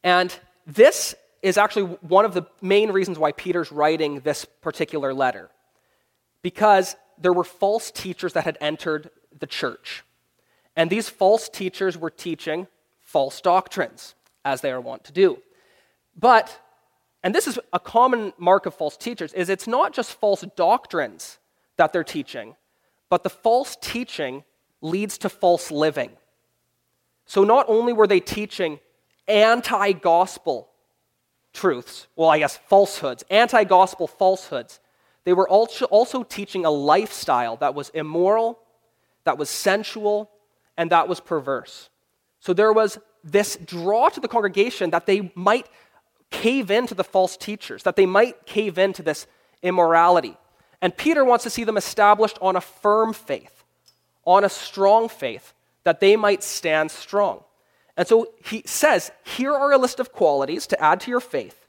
And 0.03 0.37
this 0.67 1.15
is 1.41 1.57
actually 1.57 1.85
one 2.01 2.25
of 2.25 2.35
the 2.35 2.43
main 2.61 2.91
reasons 2.91 3.19
why 3.19 3.33
Peter's 3.33 3.73
writing 3.73 4.21
this 4.21 4.45
particular 4.45 5.15
letter. 5.15 5.51
Because 6.43 6.97
there 7.19 7.33
were 7.33 7.45
false 7.45 7.91
teachers 7.91 8.33
that 8.33 8.45
had 8.45 8.59
entered 8.61 9.11
the 9.39 9.47
church. 9.47 10.05
And 10.75 10.91
these 10.91 11.09
false 11.09 11.49
teachers 11.49 11.97
were 11.97 12.11
teaching 12.11 12.67
false 13.01 13.41
doctrines, 13.41 14.15
as 14.45 14.61
they 14.61 14.73
are 14.73 14.81
wont 14.81 15.05
to 15.05 15.13
do. 15.13 15.39
But, 16.16 16.59
and 17.23 17.35
this 17.35 17.47
is 17.47 17.59
a 17.73 17.81
common 17.81 18.33
mark 18.38 18.66
of 18.66 18.75
false 18.75 18.97
teachers, 18.97 19.33
is 19.33 19.49
it's 19.49 19.66
not 19.66 19.92
just 19.92 20.12
false 20.12 20.45
doctrines 20.57 21.38
that 21.76 21.92
they're 21.92 22.04
teaching, 22.04 22.57
but 23.09 23.23
the 23.23 23.31
false 23.31 23.76
teaching 23.81 24.45
leads 24.81 25.19
to 25.19 25.28
false 25.28 25.71
living. 25.71 26.11
So 27.26 27.45
not 27.45 27.66
only 27.69 27.92
were 27.92 28.07
they 28.07 28.21
teaching 28.21 28.81
anti 29.28 29.92
gospel 29.92 30.69
truths, 31.52 32.07
well, 32.16 32.28
I 32.28 32.38
guess 32.38 32.57
falsehoods, 32.57 33.25
anti 33.31 33.64
gospel 33.64 34.07
falsehoods, 34.07 34.81
they 35.25 35.33
were 35.33 35.49
also 35.49 36.25
teaching 36.25 36.64
a 36.64 36.71
lifestyle 36.71 37.57
that 37.59 37.75
was 37.75 37.90
immoral, 37.90 38.59
that 39.25 39.38
was 39.38 39.49
sensual, 39.49 40.31
and 40.76 40.90
that 40.90 41.09
was 41.09 41.21
perverse. 41.21 41.90
So 42.40 42.52
there 42.52 42.73
was 42.73 42.99
this 43.23 43.57
draw 43.64 44.09
to 44.09 44.19
the 44.19 44.26
congregation 44.26 44.90
that 44.90 45.07
they 45.07 45.33
might 45.35 45.69
cave 46.33 46.71
into 46.71 46.95
the 46.95 47.05
false 47.05 47.37
teachers, 47.37 47.85
that 47.85 47.95
they 47.95 48.07
might 48.07 48.47
cave 48.47 48.79
into 48.79 49.03
this 49.03 49.27
immorality. 49.62 50.37
And 50.81 50.97
Peter 50.97 51.25
wants 51.25 51.45
to 51.45 51.51
see 51.51 51.62
them 51.62 51.77
established 51.77 52.39
on 52.43 52.57
a 52.57 52.61
firm 52.61 53.12
faith, 53.12 53.62
on 54.25 54.43
a 54.43 54.49
strong 54.49 55.09
faith, 55.09 55.55
that 55.85 56.01
they 56.01 56.17
might 56.17 56.43
stand 56.43 56.91
strong. 56.91 57.45
And 57.97 58.09
so 58.09 58.33
he 58.45 58.62
says, 58.67 59.12
here 59.25 59.53
are 59.53 59.73
a 59.73 59.79
list 59.79 60.01
of 60.01 60.12
qualities 60.12 60.67
to 60.69 60.83
add 60.83 61.01
to 61.01 61.11
your 61.11 61.21
faith. 61.21 61.69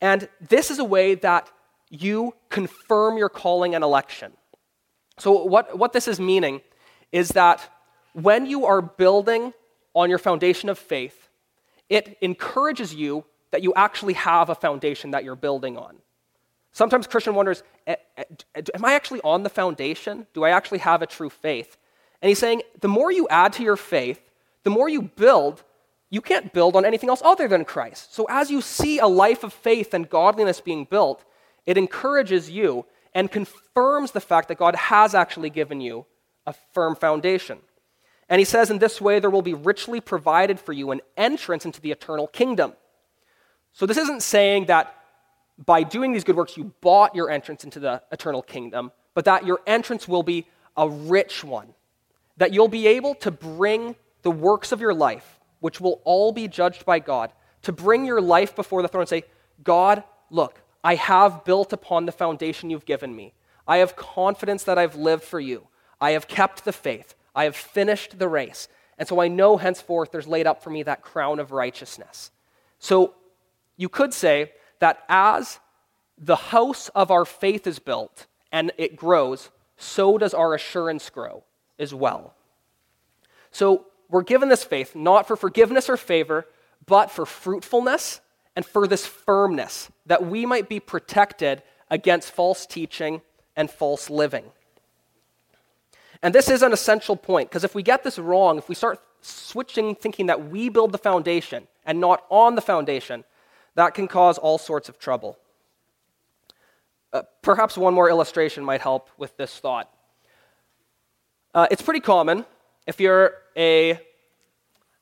And 0.00 0.28
this 0.40 0.70
is 0.70 0.78
a 0.78 0.84
way 0.84 1.14
that 1.14 1.50
you 1.88 2.34
confirm 2.50 3.16
your 3.16 3.28
calling 3.28 3.74
and 3.74 3.84
election. 3.84 4.32
So, 5.18 5.44
what, 5.44 5.78
what 5.78 5.94
this 5.94 6.08
is 6.08 6.20
meaning 6.20 6.60
is 7.12 7.28
that 7.30 7.60
when 8.12 8.44
you 8.44 8.66
are 8.66 8.82
building 8.82 9.54
on 9.94 10.10
your 10.10 10.18
foundation 10.18 10.68
of 10.68 10.78
faith, 10.78 11.28
it 11.88 12.18
encourages 12.20 12.94
you 12.94 13.24
that 13.50 13.62
you 13.62 13.72
actually 13.74 14.14
have 14.14 14.50
a 14.50 14.54
foundation 14.54 15.12
that 15.12 15.24
you're 15.24 15.36
building 15.36 15.76
on. 15.76 15.96
Sometimes 16.72 17.06
Christian 17.06 17.34
wonders, 17.34 17.62
am 17.86 18.84
I 18.84 18.92
actually 18.94 19.20
on 19.22 19.42
the 19.42 19.48
foundation? 19.48 20.26
Do 20.34 20.44
I 20.44 20.50
actually 20.50 20.78
have 20.78 21.00
a 21.00 21.06
true 21.06 21.30
faith? 21.30 21.76
And 22.20 22.28
he's 22.28 22.38
saying, 22.38 22.62
the 22.80 22.88
more 22.88 23.10
you 23.10 23.26
add 23.28 23.54
to 23.54 23.62
your 23.62 23.76
faith, 23.76 24.20
the 24.62 24.70
more 24.70 24.88
you 24.88 25.02
build, 25.02 25.62
you 26.10 26.20
can't 26.20 26.52
build 26.52 26.76
on 26.76 26.84
anything 26.84 27.08
else 27.08 27.22
other 27.24 27.48
than 27.48 27.64
Christ. 27.64 28.14
So 28.14 28.26
as 28.28 28.50
you 28.50 28.60
see 28.60 28.98
a 28.98 29.06
life 29.06 29.42
of 29.42 29.52
faith 29.52 29.94
and 29.94 30.08
godliness 30.08 30.60
being 30.60 30.84
built, 30.84 31.24
it 31.64 31.78
encourages 31.78 32.50
you 32.50 32.84
and 33.14 33.30
confirms 33.30 34.12
the 34.12 34.20
fact 34.20 34.48
that 34.48 34.58
God 34.58 34.74
has 34.74 35.14
actually 35.14 35.50
given 35.50 35.80
you 35.80 36.04
a 36.46 36.54
firm 36.74 36.94
foundation. 36.94 37.58
And 38.28 38.38
he 38.38 38.44
says, 38.44 38.70
In 38.70 38.78
this 38.78 39.00
way, 39.00 39.18
there 39.18 39.30
will 39.30 39.42
be 39.42 39.54
richly 39.54 40.00
provided 40.00 40.60
for 40.60 40.72
you 40.72 40.90
an 40.90 41.00
entrance 41.16 41.64
into 41.64 41.80
the 41.80 41.92
eternal 41.92 42.26
kingdom. 42.26 42.74
So 43.76 43.84
this 43.84 43.98
isn't 43.98 44.22
saying 44.22 44.66
that 44.66 44.94
by 45.58 45.82
doing 45.82 46.12
these 46.12 46.24
good 46.24 46.34
works, 46.34 46.56
you 46.56 46.72
bought 46.80 47.14
your 47.14 47.30
entrance 47.30 47.62
into 47.62 47.78
the 47.78 48.02
eternal 48.10 48.40
kingdom, 48.40 48.90
but 49.12 49.26
that 49.26 49.44
your 49.44 49.60
entrance 49.66 50.08
will 50.08 50.22
be 50.22 50.46
a 50.78 50.88
rich 50.88 51.44
one. 51.44 51.74
That 52.38 52.54
you'll 52.54 52.68
be 52.68 52.86
able 52.86 53.14
to 53.16 53.30
bring 53.30 53.94
the 54.22 54.30
works 54.30 54.72
of 54.72 54.80
your 54.80 54.94
life, 54.94 55.40
which 55.60 55.78
will 55.78 56.00
all 56.04 56.32
be 56.32 56.48
judged 56.48 56.86
by 56.86 57.00
God, 57.00 57.32
to 57.62 57.72
bring 57.72 58.06
your 58.06 58.22
life 58.22 58.56
before 58.56 58.80
the 58.80 58.88
throne 58.88 59.02
and 59.02 59.10
say, 59.10 59.24
God, 59.62 60.02
look, 60.30 60.62
I 60.82 60.94
have 60.94 61.44
built 61.44 61.74
upon 61.74 62.06
the 62.06 62.12
foundation 62.12 62.70
you've 62.70 62.86
given 62.86 63.14
me. 63.14 63.34
I 63.68 63.78
have 63.78 63.94
confidence 63.94 64.64
that 64.64 64.78
I've 64.78 64.96
lived 64.96 65.22
for 65.22 65.38
you. 65.38 65.68
I 66.00 66.12
have 66.12 66.28
kept 66.28 66.64
the 66.64 66.72
faith. 66.72 67.14
I 67.34 67.44
have 67.44 67.54
finished 67.56 68.18
the 68.18 68.28
race. 68.28 68.68
And 68.96 69.06
so 69.06 69.20
I 69.20 69.28
know 69.28 69.58
henceforth 69.58 70.12
there's 70.12 70.26
laid 70.26 70.46
up 70.46 70.62
for 70.62 70.70
me 70.70 70.82
that 70.84 71.02
crown 71.02 71.38
of 71.38 71.52
righteousness. 71.52 72.30
So 72.78 73.12
you 73.76 73.88
could 73.88 74.14
say 74.14 74.52
that 74.78 75.04
as 75.08 75.58
the 76.18 76.36
house 76.36 76.88
of 76.90 77.10
our 77.10 77.24
faith 77.24 77.66
is 77.66 77.78
built 77.78 78.26
and 78.50 78.72
it 78.78 78.96
grows, 78.96 79.50
so 79.76 80.18
does 80.18 80.34
our 80.34 80.54
assurance 80.54 81.10
grow 81.10 81.44
as 81.78 81.92
well. 81.92 82.34
So 83.50 83.86
we're 84.08 84.22
given 84.22 84.48
this 84.48 84.64
faith 84.64 84.94
not 84.94 85.26
for 85.26 85.36
forgiveness 85.36 85.88
or 85.88 85.96
favor, 85.96 86.46
but 86.86 87.10
for 87.10 87.26
fruitfulness 87.26 88.20
and 88.54 88.64
for 88.64 88.86
this 88.86 89.06
firmness, 89.06 89.90
that 90.06 90.24
we 90.24 90.46
might 90.46 90.68
be 90.68 90.80
protected 90.80 91.62
against 91.90 92.30
false 92.30 92.64
teaching 92.64 93.20
and 93.54 93.70
false 93.70 94.08
living. 94.08 94.44
And 96.22 96.34
this 96.34 96.48
is 96.48 96.62
an 96.62 96.72
essential 96.72 97.16
point, 97.16 97.50
because 97.50 97.64
if 97.64 97.74
we 97.74 97.82
get 97.82 98.02
this 98.02 98.18
wrong, 98.18 98.56
if 98.56 98.68
we 98.68 98.74
start 98.74 99.00
switching 99.20 99.94
thinking 99.94 100.26
that 100.26 100.48
we 100.48 100.68
build 100.68 100.92
the 100.92 100.98
foundation 100.98 101.66
and 101.84 102.00
not 102.00 102.24
on 102.30 102.54
the 102.54 102.62
foundation, 102.62 103.24
that 103.76 103.94
can 103.94 104.08
cause 104.08 104.38
all 104.38 104.58
sorts 104.58 104.88
of 104.88 104.98
trouble. 104.98 105.38
Uh, 107.12 107.22
perhaps 107.42 107.78
one 107.78 107.94
more 107.94 108.10
illustration 108.10 108.64
might 108.64 108.80
help 108.80 109.08
with 109.16 109.36
this 109.36 109.56
thought. 109.58 109.90
Uh, 111.54 111.66
it's 111.70 111.80
pretty 111.80 112.00
common 112.00 112.44
if 112.86 113.00
you're 113.00 113.34
a, 113.56 113.98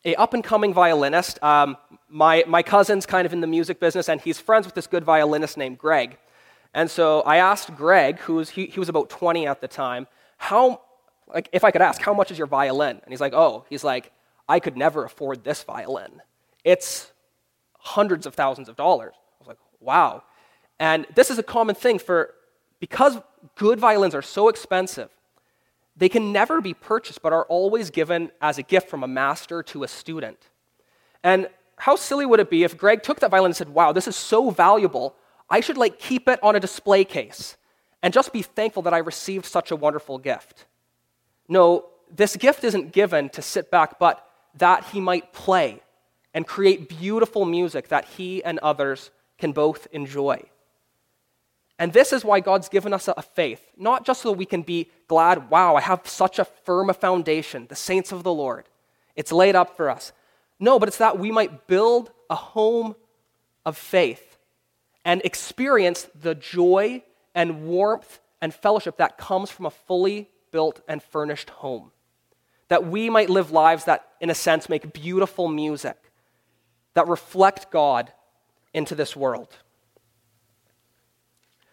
a 0.04 0.14
up 0.16 0.34
and 0.34 0.44
coming 0.44 0.74
violinist. 0.74 1.42
Um, 1.42 1.76
my, 2.08 2.44
my 2.46 2.62
cousin's 2.62 3.06
kind 3.06 3.26
of 3.26 3.32
in 3.32 3.40
the 3.40 3.46
music 3.46 3.80
business, 3.80 4.08
and 4.08 4.20
he's 4.20 4.38
friends 4.38 4.66
with 4.66 4.74
this 4.74 4.86
good 4.86 5.04
violinist 5.04 5.56
named 5.56 5.78
Greg. 5.78 6.18
And 6.74 6.90
so 6.90 7.22
I 7.22 7.38
asked 7.38 7.74
Greg, 7.74 8.18
who's 8.18 8.50
he, 8.50 8.66
he 8.66 8.78
was 8.78 8.88
about 8.88 9.08
20 9.08 9.46
at 9.46 9.60
the 9.60 9.68
time, 9.68 10.06
how 10.36 10.82
like 11.26 11.48
if 11.52 11.64
I 11.64 11.70
could 11.70 11.82
ask, 11.82 12.00
how 12.00 12.14
much 12.14 12.30
is 12.30 12.38
your 12.38 12.46
violin? 12.46 13.00
And 13.02 13.10
he's 13.12 13.20
like, 13.20 13.32
oh, 13.32 13.64
he's 13.68 13.84
like, 13.84 14.12
I 14.48 14.60
could 14.60 14.76
never 14.76 15.04
afford 15.04 15.42
this 15.42 15.62
violin. 15.62 16.20
It's 16.64 17.10
hundreds 17.84 18.24
of 18.26 18.34
thousands 18.34 18.68
of 18.68 18.76
dollars. 18.76 19.12
I 19.14 19.36
was 19.40 19.48
like, 19.48 19.58
wow. 19.78 20.22
And 20.80 21.06
this 21.14 21.30
is 21.30 21.38
a 21.38 21.42
common 21.42 21.74
thing 21.74 21.98
for, 21.98 22.34
because 22.80 23.18
good 23.56 23.78
violins 23.78 24.14
are 24.14 24.22
so 24.22 24.48
expensive, 24.48 25.10
they 25.96 26.08
can 26.08 26.32
never 26.32 26.60
be 26.60 26.74
purchased, 26.74 27.20
but 27.22 27.32
are 27.32 27.44
always 27.44 27.90
given 27.90 28.32
as 28.40 28.58
a 28.58 28.62
gift 28.62 28.88
from 28.88 29.04
a 29.04 29.06
master 29.06 29.62
to 29.62 29.84
a 29.84 29.88
student. 29.88 30.50
And 31.22 31.48
how 31.76 31.94
silly 31.94 32.26
would 32.26 32.40
it 32.40 32.50
be 32.50 32.64
if 32.64 32.76
Greg 32.76 33.02
took 33.02 33.20
that 33.20 33.30
violin 33.30 33.50
and 33.50 33.56
said, 33.56 33.68
wow, 33.68 33.92
this 33.92 34.08
is 34.08 34.16
so 34.16 34.50
valuable, 34.50 35.14
I 35.50 35.60
should 35.60 35.76
like 35.76 35.98
keep 35.98 36.26
it 36.26 36.42
on 36.42 36.56
a 36.56 36.60
display 36.60 37.04
case 37.04 37.56
and 38.02 38.14
just 38.14 38.32
be 38.32 38.42
thankful 38.42 38.82
that 38.82 38.94
I 38.94 38.98
received 38.98 39.44
such 39.44 39.70
a 39.70 39.76
wonderful 39.76 40.18
gift. 40.18 40.64
No, 41.48 41.86
this 42.10 42.34
gift 42.36 42.64
isn't 42.64 42.92
given 42.92 43.28
to 43.30 43.42
sit 43.42 43.70
back, 43.70 43.98
but 43.98 44.26
that 44.56 44.84
he 44.86 45.00
might 45.00 45.32
play 45.32 45.80
and 46.34 46.46
create 46.46 46.88
beautiful 46.88 47.44
music 47.44 47.88
that 47.88 48.04
he 48.04 48.44
and 48.44 48.58
others 48.58 49.10
can 49.38 49.52
both 49.52 49.86
enjoy. 49.92 50.42
And 51.78 51.92
this 51.92 52.12
is 52.12 52.24
why 52.24 52.40
God's 52.40 52.68
given 52.68 52.92
us 52.92 53.08
a 53.08 53.22
faith, 53.22 53.72
not 53.76 54.04
just 54.04 54.22
so 54.22 54.30
we 54.32 54.46
can 54.46 54.62
be 54.62 54.90
glad, 55.08 55.50
wow, 55.50 55.74
I 55.74 55.80
have 55.80 56.06
such 56.06 56.38
a 56.38 56.44
firm 56.44 56.90
a 56.90 56.94
foundation, 56.94 57.66
the 57.68 57.74
saints 57.74 58.12
of 58.12 58.22
the 58.22 58.32
Lord. 58.32 58.68
It's 59.16 59.32
laid 59.32 59.56
up 59.56 59.76
for 59.76 59.90
us. 59.90 60.12
No, 60.60 60.78
but 60.78 60.88
it's 60.88 60.98
that 60.98 61.18
we 61.18 61.32
might 61.32 61.66
build 61.66 62.12
a 62.30 62.34
home 62.34 62.94
of 63.66 63.76
faith 63.76 64.38
and 65.04 65.20
experience 65.24 66.08
the 66.20 66.34
joy 66.34 67.02
and 67.34 67.64
warmth 67.64 68.20
and 68.40 68.54
fellowship 68.54 68.98
that 68.98 69.18
comes 69.18 69.50
from 69.50 69.66
a 69.66 69.70
fully 69.70 70.28
built 70.52 70.80
and 70.86 71.02
furnished 71.02 71.50
home. 71.50 71.90
That 72.68 72.86
we 72.86 73.10
might 73.10 73.30
live 73.30 73.50
lives 73.50 73.84
that, 73.84 74.08
in 74.20 74.30
a 74.30 74.34
sense, 74.34 74.68
make 74.68 74.92
beautiful 74.92 75.48
music, 75.48 75.96
that 76.94 77.08
reflect 77.08 77.70
God 77.70 78.12
into 78.72 78.94
this 78.94 79.14
world. 79.14 79.56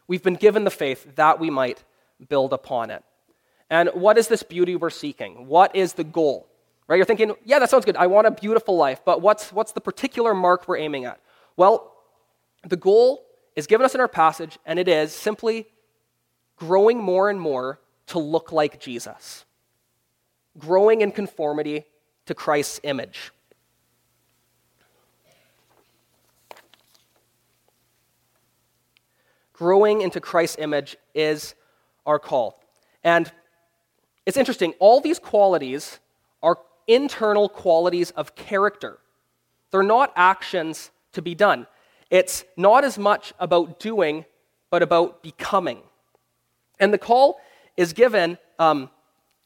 We've 0.08 0.24
been 0.24 0.36
given 0.36 0.64
the 0.66 0.72
faith 0.72 1.16
that 1.16 1.40
we 1.40 1.50
might 1.50 1.84
build 2.28 2.54
upon 2.54 2.92
it. 2.92 3.04
And 3.70 3.90
what 3.94 4.18
is 4.18 4.28
this 4.28 4.44
beauty 4.44 4.76
we're 4.76 4.90
seeking? 4.90 5.48
What 5.48 5.76
is 5.76 5.94
the 5.94 6.04
goal? 6.04 6.48
Right? 6.88 6.98
You're 6.98 7.06
thinking, 7.06 7.34
yeah, 7.46 7.60
that 7.60 7.70
sounds 7.70 7.86
good. 7.86 7.96
I 7.96 8.08
want 8.08 8.28
a 8.28 8.32
beautiful 8.32 8.76
life, 8.76 9.02
but 9.06 9.22
what's, 9.22 9.54
what's 9.54 9.72
the 9.72 9.80
particular 9.80 10.34
mark 10.34 10.68
we're 10.68 10.78
aiming 10.78 11.06
at? 11.06 11.22
Well, 11.56 11.96
the 12.68 12.76
goal 12.76 13.26
is 13.56 13.68
given 13.68 13.86
us 13.86 13.96
in 13.96 14.02
our 14.02 14.10
passage, 14.10 14.60
and 14.66 14.78
it 14.78 14.88
is 14.88 15.14
simply 15.14 15.68
growing 16.58 17.02
more 17.02 17.30
and 17.30 17.40
more 17.40 17.80
to 18.08 18.20
look 18.20 18.52
like 18.52 18.80
Jesus, 18.80 19.46
growing 20.58 21.02
in 21.02 21.12
conformity 21.12 21.86
to 22.26 22.36
Christ's 22.36 22.82
image. 22.84 23.32
Growing 29.62 30.02
into 30.02 30.20
Christ's 30.20 30.58
image 30.58 30.98
is 31.14 31.54
our 32.08 32.18
call. 32.18 32.60
And 33.04 33.32
it's 34.26 34.36
interesting, 34.36 34.74
all 34.80 35.00
these 35.02 35.20
qualities 35.20 36.00
are 36.42 36.58
internal 36.88 37.48
qualities 37.48 38.10
of 38.10 38.34
character. 38.34 38.98
They're 39.70 39.84
not 39.84 40.14
actions 40.16 40.90
to 41.14 41.22
be 41.22 41.36
done. 41.36 41.68
It's 42.10 42.44
not 42.58 42.84
as 42.84 42.98
much 42.98 43.34
about 43.40 43.80
doing, 43.80 44.26
but 44.72 44.82
about 44.82 45.22
becoming. 45.22 45.82
And 46.80 46.92
the 46.92 46.98
call 46.98 47.40
is 47.78 47.94
given 47.94 48.40
um, 48.58 48.90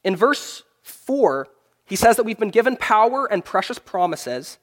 in 0.06 0.16
verse 0.16 0.64
4. 0.84 1.46
He 1.88 1.98
says 1.98 2.16
that 2.16 2.24
we've 2.24 2.40
been 2.40 2.52
given 2.52 2.78
power 2.78 3.30
and 3.30 3.44
precious 3.44 3.80
promises 3.80 4.60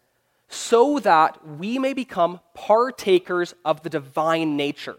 so 0.49 0.99
that 1.01 1.47
we 1.47 1.79
may 1.79 1.93
become 1.93 2.41
partakers 2.55 3.55
of 3.67 3.83
the 3.83 3.91
divine 3.91 4.57
nature 4.57 4.97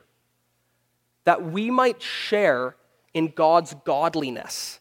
that 1.26 1.44
we 1.44 1.72
might 1.72 2.02
share 2.02 2.76
in 3.14 3.28
God's 3.30 3.76
godliness. 3.86 4.80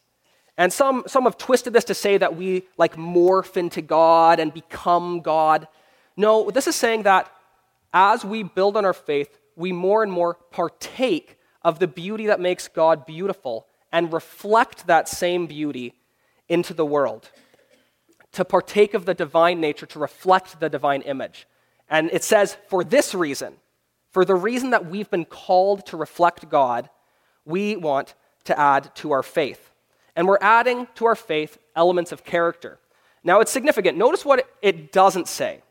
And 0.57 0.71
some, 0.71 1.03
some 1.07 1.23
have 1.23 1.37
twisted 1.37 1.73
this 1.73 1.85
to 1.85 1.93
say 1.93 2.17
that 2.17 2.35
we 2.35 2.63
like 2.77 2.95
morph 2.95 3.57
into 3.57 3.81
God 3.81 4.39
and 4.39 4.53
become 4.53 5.21
God. 5.21 5.67
No, 6.15 6.51
this 6.51 6.67
is 6.67 6.75
saying 6.75 7.03
that 7.03 7.31
as 7.93 8.23
we 8.23 8.43
build 8.43 8.77
on 8.77 8.85
our 8.85 8.93
faith, 8.93 9.39
we 9.55 9.71
more 9.71 10.03
and 10.03 10.11
more 10.11 10.35
partake 10.51 11.37
of 11.63 11.79
the 11.79 11.87
beauty 11.87 12.27
that 12.27 12.39
makes 12.39 12.67
God 12.67 13.05
beautiful 13.05 13.67
and 13.91 14.11
reflect 14.11 14.87
that 14.87 15.07
same 15.07 15.47
beauty 15.47 15.93
into 16.49 16.73
the 16.73 16.85
world. 16.85 17.29
To 18.33 18.45
partake 18.45 18.93
of 18.93 19.05
the 19.05 19.13
divine 19.13 19.61
nature, 19.61 19.85
to 19.85 19.99
reflect 19.99 20.59
the 20.59 20.69
divine 20.69 21.01
image. 21.01 21.47
And 21.89 22.09
it 22.11 22.23
says, 22.23 22.57
for 22.67 22.83
this 22.83 23.13
reason, 23.13 23.55
for 24.13 24.23
the 24.23 24.35
reason 24.35 24.69
that 24.69 24.85
we've 24.85 25.09
been 25.09 25.25
called 25.25 25.87
to 25.87 25.97
reflect 25.97 26.47
God, 26.47 26.89
we 27.45 27.75
want 27.75 28.13
to 28.45 28.57
add 28.57 28.95
to 28.95 29.11
our 29.11 29.23
faith. 29.23 29.71
And 30.15 30.27
we're 30.27 30.37
adding 30.39 30.87
to 30.95 31.05
our 31.05 31.15
faith 31.15 31.57
elements 31.75 32.11
of 32.11 32.23
character. 32.23 32.77
Now, 33.23 33.39
it's 33.39 33.51
significant. 33.51 33.97
Notice 33.97 34.23
what 34.23 34.47
it 34.61 34.91
doesn't 34.91 35.27
say. 35.27 35.61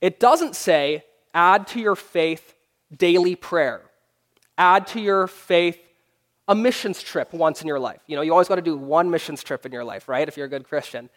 It 0.00 0.18
doesn't 0.18 0.56
say, 0.56 1.04
add 1.32 1.68
to 1.68 1.80
your 1.80 1.94
faith 1.94 2.54
daily 2.94 3.36
prayer, 3.36 3.82
add 4.58 4.88
to 4.88 5.00
your 5.00 5.28
faith 5.28 5.78
a 6.48 6.54
missions 6.54 7.00
trip 7.00 7.32
once 7.32 7.62
in 7.62 7.68
your 7.68 7.78
life. 7.78 8.00
You 8.08 8.16
know, 8.16 8.22
you 8.22 8.32
always 8.32 8.48
got 8.48 8.56
to 8.56 8.62
do 8.62 8.76
one 8.76 9.08
missions 9.12 9.44
trip 9.44 9.64
in 9.64 9.70
your 9.70 9.84
life, 9.84 10.08
right? 10.08 10.26
If 10.26 10.36
you're 10.36 10.46
a 10.46 10.50
good 10.50 10.66
Christian. 10.66 11.08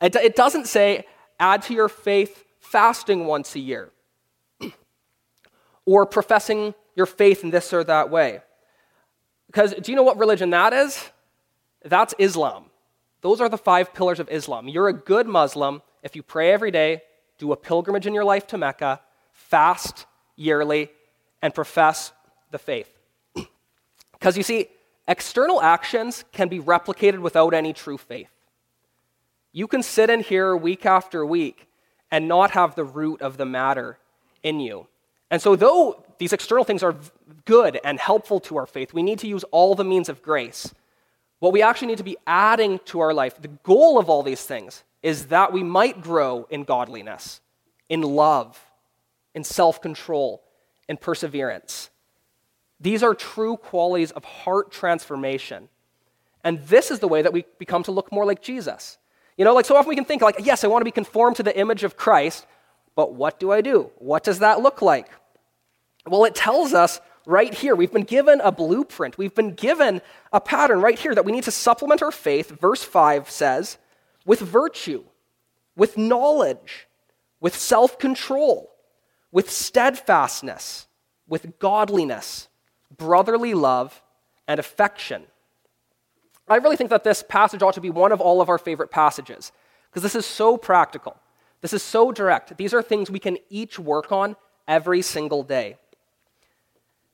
It, 0.00 0.16
it 0.16 0.36
doesn't 0.36 0.66
say, 0.66 1.04
add 1.38 1.60
to 1.64 1.74
your 1.74 1.90
faith 1.90 2.44
fasting 2.60 3.26
once 3.26 3.54
a 3.54 3.58
year 3.58 3.90
or 5.88 6.04
professing 6.04 6.74
your 6.94 7.06
faith 7.06 7.42
in 7.42 7.48
this 7.48 7.72
or 7.72 7.82
that 7.82 8.10
way. 8.10 8.42
Because 9.46 9.72
do 9.72 9.90
you 9.90 9.96
know 9.96 10.02
what 10.02 10.18
religion 10.18 10.50
that 10.50 10.74
is? 10.74 11.08
That's 11.82 12.14
Islam. 12.18 12.66
Those 13.22 13.40
are 13.40 13.48
the 13.48 13.56
five 13.56 13.94
pillars 13.94 14.20
of 14.20 14.28
Islam. 14.28 14.68
You're 14.68 14.88
a 14.88 14.92
good 14.92 15.26
Muslim 15.26 15.80
if 16.02 16.14
you 16.14 16.22
pray 16.22 16.52
every 16.52 16.70
day, 16.70 17.00
do 17.38 17.52
a 17.52 17.56
pilgrimage 17.56 18.06
in 18.06 18.12
your 18.12 18.24
life 18.24 18.46
to 18.48 18.58
Mecca, 18.58 19.00
fast 19.32 20.04
yearly, 20.36 20.90
and 21.40 21.54
profess 21.54 22.12
the 22.50 22.58
faith. 22.58 22.90
Because 24.12 24.36
you 24.36 24.42
see, 24.42 24.66
external 25.06 25.62
actions 25.62 26.24
can 26.32 26.48
be 26.48 26.60
replicated 26.60 27.20
without 27.20 27.54
any 27.54 27.72
true 27.72 27.96
faith. 27.96 28.30
You 29.52 29.66
can 29.66 29.82
sit 29.82 30.10
in 30.10 30.20
here 30.20 30.54
week 30.54 30.84
after 30.84 31.24
week 31.24 31.66
and 32.10 32.28
not 32.28 32.50
have 32.50 32.74
the 32.74 32.84
root 32.84 33.22
of 33.22 33.38
the 33.38 33.46
matter 33.46 33.98
in 34.42 34.60
you. 34.60 34.86
And 35.30 35.42
so, 35.42 35.56
though 35.56 36.04
these 36.18 36.32
external 36.32 36.64
things 36.64 36.82
are 36.82 36.96
good 37.44 37.80
and 37.84 37.98
helpful 37.98 38.40
to 38.40 38.56
our 38.56 38.66
faith, 38.66 38.92
we 38.92 39.02
need 39.02 39.18
to 39.20 39.26
use 39.26 39.44
all 39.44 39.74
the 39.74 39.84
means 39.84 40.08
of 40.08 40.22
grace. 40.22 40.72
What 41.38 41.52
we 41.52 41.62
actually 41.62 41.88
need 41.88 41.98
to 41.98 42.04
be 42.04 42.16
adding 42.26 42.80
to 42.86 43.00
our 43.00 43.14
life, 43.14 43.40
the 43.40 43.48
goal 43.48 43.98
of 43.98 44.10
all 44.10 44.22
these 44.22 44.42
things, 44.42 44.82
is 45.02 45.26
that 45.26 45.52
we 45.52 45.62
might 45.62 46.00
grow 46.00 46.46
in 46.50 46.64
godliness, 46.64 47.40
in 47.88 48.02
love, 48.02 48.58
in 49.34 49.44
self 49.44 49.80
control, 49.80 50.42
in 50.88 50.96
perseverance. 50.96 51.90
These 52.80 53.02
are 53.02 53.14
true 53.14 53.56
qualities 53.56 54.10
of 54.12 54.24
heart 54.24 54.70
transformation. 54.70 55.68
And 56.44 56.60
this 56.66 56.90
is 56.90 57.00
the 57.00 57.08
way 57.08 57.22
that 57.22 57.32
we 57.32 57.44
become 57.58 57.82
to 57.84 57.92
look 57.92 58.12
more 58.12 58.24
like 58.24 58.40
Jesus. 58.40 58.98
You 59.36 59.44
know, 59.44 59.54
like 59.54 59.66
so 59.66 59.76
often 59.76 59.88
we 59.88 59.96
can 59.96 60.04
think, 60.04 60.22
like, 60.22 60.36
yes, 60.40 60.64
I 60.64 60.68
want 60.68 60.80
to 60.80 60.84
be 60.84 60.90
conformed 60.90 61.36
to 61.36 61.42
the 61.42 61.56
image 61.56 61.84
of 61.84 61.96
Christ, 61.96 62.46
but 62.98 63.14
what 63.14 63.38
do 63.38 63.52
I 63.52 63.60
do? 63.60 63.92
What 63.98 64.24
does 64.24 64.40
that 64.40 64.60
look 64.60 64.82
like? 64.82 65.08
Well, 66.04 66.24
it 66.24 66.34
tells 66.34 66.74
us 66.74 67.00
right 67.26 67.54
here. 67.54 67.76
We've 67.76 67.92
been 67.92 68.02
given 68.02 68.40
a 68.40 68.50
blueprint. 68.50 69.16
We've 69.16 69.36
been 69.36 69.54
given 69.54 70.02
a 70.32 70.40
pattern 70.40 70.80
right 70.80 70.98
here 70.98 71.14
that 71.14 71.24
we 71.24 71.30
need 71.30 71.44
to 71.44 71.52
supplement 71.52 72.02
our 72.02 72.10
faith. 72.10 72.48
Verse 72.60 72.82
5 72.82 73.30
says, 73.30 73.78
with 74.26 74.40
virtue, 74.40 75.04
with 75.76 75.96
knowledge, 75.96 76.88
with 77.38 77.54
self 77.54 78.00
control, 78.00 78.68
with 79.30 79.48
steadfastness, 79.48 80.88
with 81.28 81.60
godliness, 81.60 82.48
brotherly 82.96 83.54
love, 83.54 84.02
and 84.48 84.58
affection. 84.58 85.22
I 86.48 86.56
really 86.56 86.74
think 86.74 86.90
that 86.90 87.04
this 87.04 87.22
passage 87.22 87.62
ought 87.62 87.74
to 87.74 87.80
be 87.80 87.90
one 87.90 88.10
of 88.10 88.20
all 88.20 88.40
of 88.40 88.48
our 88.48 88.58
favorite 88.58 88.90
passages 88.90 89.52
because 89.88 90.02
this 90.02 90.16
is 90.16 90.26
so 90.26 90.56
practical. 90.56 91.16
This 91.60 91.72
is 91.72 91.82
so 91.82 92.12
direct. 92.12 92.56
These 92.56 92.72
are 92.72 92.82
things 92.82 93.10
we 93.10 93.18
can 93.18 93.38
each 93.50 93.78
work 93.78 94.12
on 94.12 94.36
every 94.66 95.02
single 95.02 95.42
day. 95.42 95.76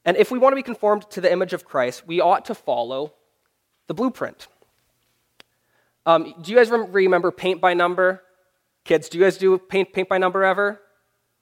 And 0.05 0.17
if 0.17 0.31
we 0.31 0.39
want 0.39 0.53
to 0.53 0.57
be 0.57 0.63
conformed 0.63 1.09
to 1.11 1.21
the 1.21 1.33
image 1.33 1.53
of 1.53 1.65
Christ, 1.65 2.07
we 2.07 2.21
ought 2.21 2.45
to 2.47 2.55
follow 2.55 3.15
the 3.87 3.95
blueprint. 3.95 4.49
Um, 6.07 6.35
do 6.43 6.53
you 6.53 6.59
guys 6.59 6.71
remember 6.71 7.31
paint 7.31 7.61
by 7.61 7.73
number? 7.73 8.23
Kids, 8.85 9.09
do 9.09 9.17
you 9.17 9.25
guys 9.25 9.39
do 9.39 9.57
paint, 9.57 9.95
paint 9.95 10.11
by 10.11 10.19
number 10.19 10.45
ever? 10.45 10.81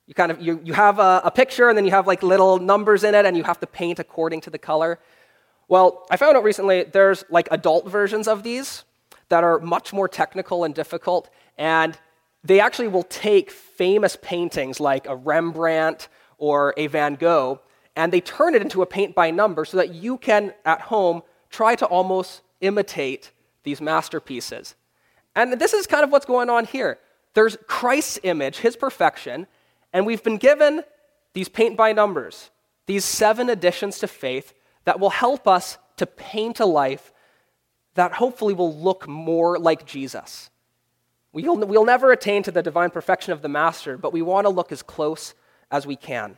You 0.07 0.15
kind 0.15 0.31
of 0.31 0.41
you, 0.41 0.61
you 0.63 0.75
have 0.75 0.99
a, 1.01 1.23
a 1.25 1.31
picture 1.31 1.69
and 1.69 1.77
then 1.77 1.85
you 1.85 1.91
have 1.91 2.07
like 2.07 2.23
little 2.23 2.59
numbers 2.59 3.03
in 3.03 3.15
it 3.15 3.25
and 3.25 3.37
you 3.37 3.43
have 3.43 3.59
to 3.61 3.67
paint 3.67 3.99
according 3.99 4.41
to 4.43 4.51
the 4.51 4.59
color. 4.59 5.01
Well, 5.69 6.07
I 6.11 6.17
found 6.17 6.37
out 6.37 6.45
recently 6.45 6.85
there's 6.85 7.25
like 7.31 7.49
adult 7.51 7.89
versions 7.89 8.29
of 8.29 8.43
these 8.43 8.85
that 9.29 9.43
are 9.43 9.59
much 9.59 9.93
more 9.93 10.09
technical 10.09 10.65
and 10.65 10.75
difficult, 10.75 11.31
and 11.57 11.99
they 12.45 12.61
actually 12.61 12.89
will 12.89 13.05
take 13.05 13.51
famous 13.51 14.17
paintings 14.21 14.81
like 14.81 15.07
a 15.07 15.17
Rembrandt 15.17 16.09
or 16.39 16.75
a 16.77 16.87
Van 16.89 17.15
Gogh 17.15 17.61
and 17.95 18.13
they 18.13 18.21
turn 18.21 18.55
it 18.55 18.63
into 18.63 18.83
a 18.83 18.87
paint 18.87 19.15
by 19.15 19.31
number 19.31 19.65
so 19.65 19.77
that 19.77 19.95
you 19.95 20.17
can, 20.17 20.55
at 20.65 20.81
home, 20.83 21.23
try 21.51 21.75
to 21.75 21.87
almost 21.87 22.41
imitate 22.61 23.33
these 23.65 23.81
masterpieces. 23.81 24.75
And 25.37 25.53
this 25.55 25.73
is 25.73 25.87
kind 25.87 26.05
of 26.05 26.11
what's 26.11 26.27
going 26.27 26.49
on 26.49 26.65
here. 26.65 26.99
There's 27.35 27.57
Christ's 27.67 28.19
image, 28.23 28.59
his 28.59 28.77
perfection, 28.77 29.47
and 29.93 30.07
we've 30.07 30.23
been 30.23 30.39
given 30.39 30.85
these 31.35 31.49
paint 31.49 31.77
by 31.77 31.93
numbers 31.93 32.51
these 32.87 33.05
seven 33.05 33.49
additions 33.49 34.01
to 34.01 34.09
faith 34.09 34.55
that 34.85 34.99
will 34.99 35.11
help 35.11 35.47
us 35.47 35.79
to 35.97 36.05
paint 36.05 36.61
a 36.61 36.67
life 36.67 37.13
that 37.95 38.15
hopefully 38.15 38.55
will 38.55 38.75
look 38.75 39.07
more 39.07 39.59
like 39.59 39.87
Jesus. 39.87 40.51
We'll, 41.33 41.57
we'll 41.57 41.85
never 41.85 42.13
attain 42.13 42.43
to 42.43 42.51
the 42.51 42.63
divine 42.63 42.91
perfection 42.91 43.33
of 43.33 43.41
the 43.41 43.49
Master, 43.49 43.97
but 43.97 44.13
we 44.13 44.21
want 44.21 44.45
to 44.45 44.51
look 44.51 44.71
as 44.71 44.83
close 44.83 45.35
as 45.71 45.87
we 45.87 45.97
can. 45.97 46.37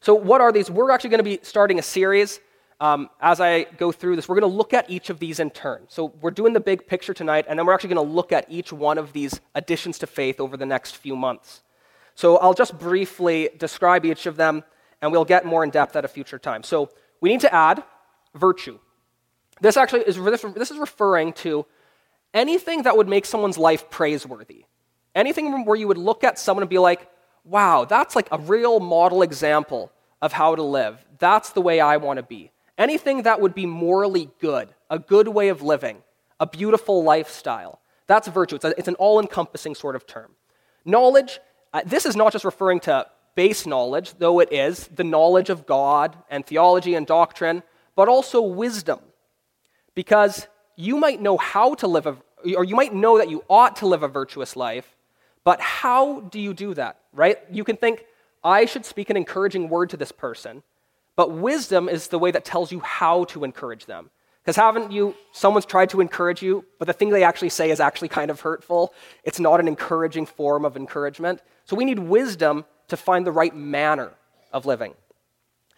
So, 0.00 0.14
what 0.14 0.40
are 0.40 0.50
these? 0.50 0.70
We're 0.70 0.90
actually 0.90 1.10
going 1.10 1.18
to 1.18 1.24
be 1.24 1.38
starting 1.42 1.78
a 1.78 1.82
series. 1.82 2.40
Um, 2.80 3.10
as 3.20 3.40
I 3.40 3.64
go 3.64 3.92
through 3.92 4.16
this, 4.16 4.28
we're 4.28 4.40
going 4.40 4.50
to 4.50 4.56
look 4.56 4.72
at 4.72 4.88
each 4.88 5.10
of 5.10 5.18
these 5.18 5.38
in 5.38 5.50
turn. 5.50 5.82
So, 5.88 6.12
we're 6.20 6.30
doing 6.30 6.52
the 6.52 6.60
big 6.60 6.86
picture 6.86 7.14
tonight, 7.14 7.44
and 7.48 7.58
then 7.58 7.66
we're 7.66 7.74
actually 7.74 7.94
going 7.94 8.08
to 8.08 8.12
look 8.12 8.32
at 8.32 8.46
each 8.48 8.72
one 8.72 8.98
of 8.98 9.12
these 9.12 9.40
additions 9.54 9.98
to 9.98 10.06
faith 10.06 10.40
over 10.40 10.56
the 10.56 10.66
next 10.66 10.96
few 10.96 11.14
months. 11.14 11.62
So, 12.14 12.38
I'll 12.38 12.54
just 12.54 12.78
briefly 12.78 13.50
describe 13.58 14.04
each 14.04 14.26
of 14.26 14.36
them, 14.36 14.64
and 15.02 15.12
we'll 15.12 15.24
get 15.24 15.44
more 15.44 15.62
in 15.62 15.70
depth 15.70 15.94
at 15.94 16.04
a 16.04 16.08
future 16.08 16.38
time. 16.38 16.62
So, 16.62 16.90
we 17.20 17.28
need 17.28 17.40
to 17.40 17.54
add 17.54 17.84
virtue. 18.34 18.78
This 19.60 19.76
actually 19.76 20.00
is 20.02 20.16
this 20.16 20.70
is 20.70 20.78
referring 20.78 21.34
to 21.34 21.66
anything 22.34 22.82
that 22.82 22.96
would 22.96 23.08
make 23.08 23.26
someone's 23.26 23.58
life 23.58 23.90
praiseworthy. 23.90 24.64
Anything 25.14 25.64
where 25.64 25.76
you 25.76 25.88
would 25.88 25.98
look 25.98 26.24
at 26.24 26.38
someone 26.38 26.62
and 26.62 26.70
be 26.70 26.78
like, 26.78 27.08
wow, 27.44 27.84
that's 27.84 28.14
like 28.14 28.28
a 28.30 28.38
real 28.38 28.80
model 28.80 29.22
example 29.22 29.90
of 30.22 30.32
how 30.32 30.54
to 30.54 30.62
live. 30.62 31.04
That's 31.18 31.50
the 31.50 31.60
way 31.60 31.80
I 31.80 31.96
want 31.96 32.18
to 32.18 32.22
be. 32.22 32.50
Anything 32.78 33.22
that 33.22 33.40
would 33.40 33.54
be 33.54 33.66
morally 33.66 34.30
good, 34.40 34.68
a 34.88 34.98
good 34.98 35.28
way 35.28 35.48
of 35.48 35.62
living, 35.62 35.98
a 36.38 36.46
beautiful 36.46 37.02
lifestyle. 37.02 37.80
That's 38.06 38.28
virtue. 38.28 38.56
It's, 38.56 38.64
a, 38.64 38.74
it's 38.78 38.88
an 38.88 38.94
all 38.96 39.20
encompassing 39.20 39.74
sort 39.74 39.96
of 39.96 40.06
term. 40.06 40.32
Knowledge, 40.84 41.40
uh, 41.72 41.82
this 41.84 42.06
is 42.06 42.16
not 42.16 42.32
just 42.32 42.44
referring 42.44 42.80
to 42.80 43.06
base 43.34 43.66
knowledge, 43.66 44.14
though 44.18 44.40
it 44.40 44.52
is, 44.52 44.88
the 44.88 45.04
knowledge 45.04 45.50
of 45.50 45.66
God 45.66 46.16
and 46.28 46.44
theology 46.44 46.94
and 46.94 47.06
doctrine, 47.06 47.62
but 47.94 48.08
also 48.08 48.40
wisdom. 48.40 49.00
Because 49.94 50.46
you 50.80 50.96
might 50.96 51.20
know 51.20 51.36
how 51.36 51.74
to 51.74 51.86
live, 51.86 52.06
a, 52.06 52.16
or 52.54 52.64
you 52.64 52.74
might 52.74 52.94
know 52.94 53.18
that 53.18 53.28
you 53.28 53.44
ought 53.48 53.76
to 53.76 53.86
live 53.86 54.02
a 54.02 54.08
virtuous 54.08 54.56
life, 54.56 54.96
but 55.44 55.60
how 55.60 56.20
do 56.20 56.40
you 56.40 56.54
do 56.54 56.74
that, 56.74 56.98
right? 57.12 57.38
You 57.50 57.64
can 57.64 57.76
think, 57.76 58.04
I 58.42 58.64
should 58.64 58.84
speak 58.84 59.10
an 59.10 59.16
encouraging 59.16 59.68
word 59.68 59.90
to 59.90 59.96
this 59.96 60.12
person, 60.12 60.62
but 61.16 61.32
wisdom 61.32 61.88
is 61.88 62.08
the 62.08 62.18
way 62.18 62.30
that 62.30 62.44
tells 62.44 62.72
you 62.72 62.80
how 62.80 63.24
to 63.24 63.44
encourage 63.44 63.86
them. 63.86 64.10
Because 64.42 64.56
haven't 64.56 64.90
you, 64.90 65.14
someone's 65.32 65.66
tried 65.66 65.90
to 65.90 66.00
encourage 66.00 66.42
you, 66.42 66.64
but 66.78 66.86
the 66.86 66.94
thing 66.94 67.10
they 67.10 67.24
actually 67.24 67.50
say 67.50 67.70
is 67.70 67.78
actually 67.78 68.08
kind 68.08 68.30
of 68.30 68.40
hurtful? 68.40 68.94
It's 69.22 69.38
not 69.38 69.60
an 69.60 69.68
encouraging 69.68 70.24
form 70.24 70.64
of 70.64 70.76
encouragement. 70.76 71.42
So 71.66 71.76
we 71.76 71.84
need 71.84 71.98
wisdom 71.98 72.64
to 72.88 72.96
find 72.96 73.26
the 73.26 73.32
right 73.32 73.54
manner 73.54 74.12
of 74.50 74.64
living. 74.64 74.94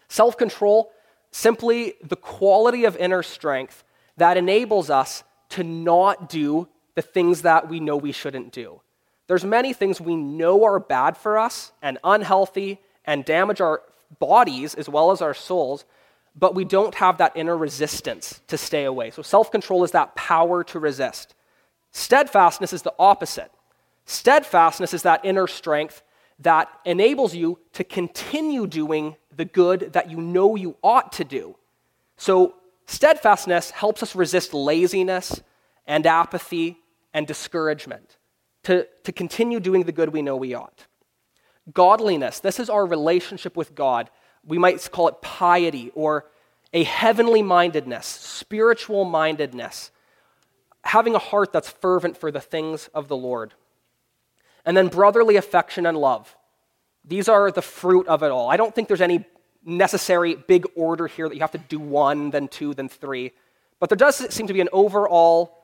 Self 0.07 0.37
control, 0.37 0.93
simply 1.31 1.95
the 2.01 2.15
quality 2.15 2.85
of 2.85 2.95
inner 2.95 3.21
strength 3.21 3.83
that 4.17 4.37
enables 4.37 4.89
us 4.89 5.23
to 5.49 5.63
not 5.63 6.29
do 6.29 6.67
the 6.95 7.01
things 7.01 7.41
that 7.41 7.69
we 7.69 7.79
know 7.79 7.97
we 7.97 8.11
shouldn't 8.11 8.51
do. 8.51 8.81
There's 9.27 9.45
many 9.45 9.73
things 9.73 10.01
we 10.01 10.15
know 10.15 10.63
are 10.65 10.79
bad 10.79 11.17
for 11.17 11.37
us 11.37 11.71
and 11.81 11.97
unhealthy 12.03 12.79
and 13.05 13.25
damage 13.25 13.61
our 13.61 13.81
bodies 14.19 14.75
as 14.75 14.89
well 14.89 15.11
as 15.11 15.21
our 15.21 15.33
souls, 15.33 15.85
but 16.35 16.55
we 16.55 16.65
don't 16.65 16.95
have 16.95 17.17
that 17.17 17.33
inner 17.35 17.57
resistance 17.57 18.41
to 18.47 18.57
stay 18.57 18.85
away. 18.85 19.11
So 19.11 19.21
self 19.21 19.51
control 19.51 19.83
is 19.83 19.91
that 19.91 20.15
power 20.15 20.63
to 20.65 20.79
resist. 20.79 21.35
Steadfastness 21.91 22.73
is 22.73 22.81
the 22.81 22.93
opposite. 22.99 23.51
Steadfastness 24.05 24.93
is 24.93 25.03
that 25.03 25.23
inner 25.23 25.47
strength 25.47 26.01
that 26.39 26.67
enables 26.85 27.33
you 27.35 27.59
to 27.73 27.83
continue 27.83 28.67
doing 28.67 29.15
the 29.35 29.45
good 29.45 29.93
that 29.93 30.09
you 30.09 30.17
know 30.17 30.55
you 30.55 30.75
ought 30.81 31.11
to 31.13 31.23
do. 31.23 31.55
So 32.17 32.55
Steadfastness 32.85 33.71
helps 33.71 34.03
us 34.03 34.15
resist 34.15 34.53
laziness 34.53 35.41
and 35.85 36.05
apathy 36.05 36.77
and 37.13 37.27
discouragement, 37.27 38.17
to, 38.63 38.87
to 39.03 39.11
continue 39.11 39.59
doing 39.59 39.83
the 39.83 39.91
good 39.91 40.09
we 40.09 40.21
know 40.21 40.35
we 40.35 40.53
ought. 40.53 40.87
Godliness, 41.71 42.39
this 42.39 42.59
is 42.59 42.69
our 42.69 42.85
relationship 42.85 43.55
with 43.55 43.75
God. 43.75 44.09
We 44.45 44.57
might 44.57 44.89
call 44.91 45.07
it 45.07 45.21
piety 45.21 45.91
or 45.95 46.25
a 46.73 46.83
heavenly 46.83 47.41
mindedness, 47.41 48.05
spiritual 48.05 49.05
mindedness, 49.05 49.91
having 50.83 51.15
a 51.15 51.19
heart 51.19 51.53
that's 51.53 51.69
fervent 51.69 52.17
for 52.17 52.31
the 52.31 52.41
things 52.41 52.89
of 52.93 53.07
the 53.07 53.15
Lord. 53.15 53.53
And 54.65 54.75
then 54.75 54.87
brotherly 54.87 55.35
affection 55.35 55.85
and 55.85 55.97
love. 55.97 56.35
These 57.05 57.29
are 57.29 57.51
the 57.51 57.61
fruit 57.61 58.07
of 58.07 58.23
it 58.23 58.31
all. 58.31 58.49
I 58.49 58.57
don't 58.57 58.73
think 58.73 58.87
there's 58.87 59.01
any 59.01 59.25
necessary 59.65 60.35
big 60.35 60.65
order 60.75 61.07
here 61.07 61.27
that 61.27 61.35
you 61.35 61.41
have 61.41 61.51
to 61.51 61.57
do 61.57 61.79
one, 61.79 62.31
then 62.31 62.47
two, 62.47 62.73
then 62.73 62.89
three. 62.89 63.31
But 63.79 63.89
there 63.89 63.97
does 63.97 64.15
seem 64.33 64.47
to 64.47 64.53
be 64.53 64.61
an 64.61 64.69
overall 64.71 65.57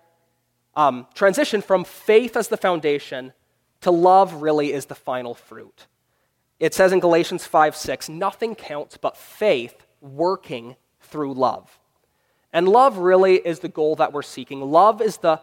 um, 0.76 1.08
transition 1.14 1.62
from 1.62 1.84
faith 1.84 2.38
as 2.38 2.48
the 2.48 2.58
foundation 2.58 3.34
to 3.82 3.92
love 3.92 4.42
really 4.42 4.74
is 4.74 4.86
the 4.86 4.96
final 4.96 5.34
fruit. 5.34 5.88
It 6.60 6.74
says 6.74 6.92
in 6.92 7.00
Galatians 7.00 7.46
5 7.46 7.76
6, 7.76 8.10
nothing 8.10 8.56
counts 8.56 8.98
but 8.98 9.16
faith 9.16 9.86
working 10.02 10.76
through 11.02 11.34
love. 11.34 11.80
And 12.52 12.68
love 12.68 12.98
really 12.98 13.36
is 13.36 13.60
the 13.60 13.70
goal 13.70 13.96
that 13.98 14.12
we're 14.12 14.22
seeking. 14.22 14.60
Love 14.60 15.02
is 15.02 15.18
the 15.18 15.40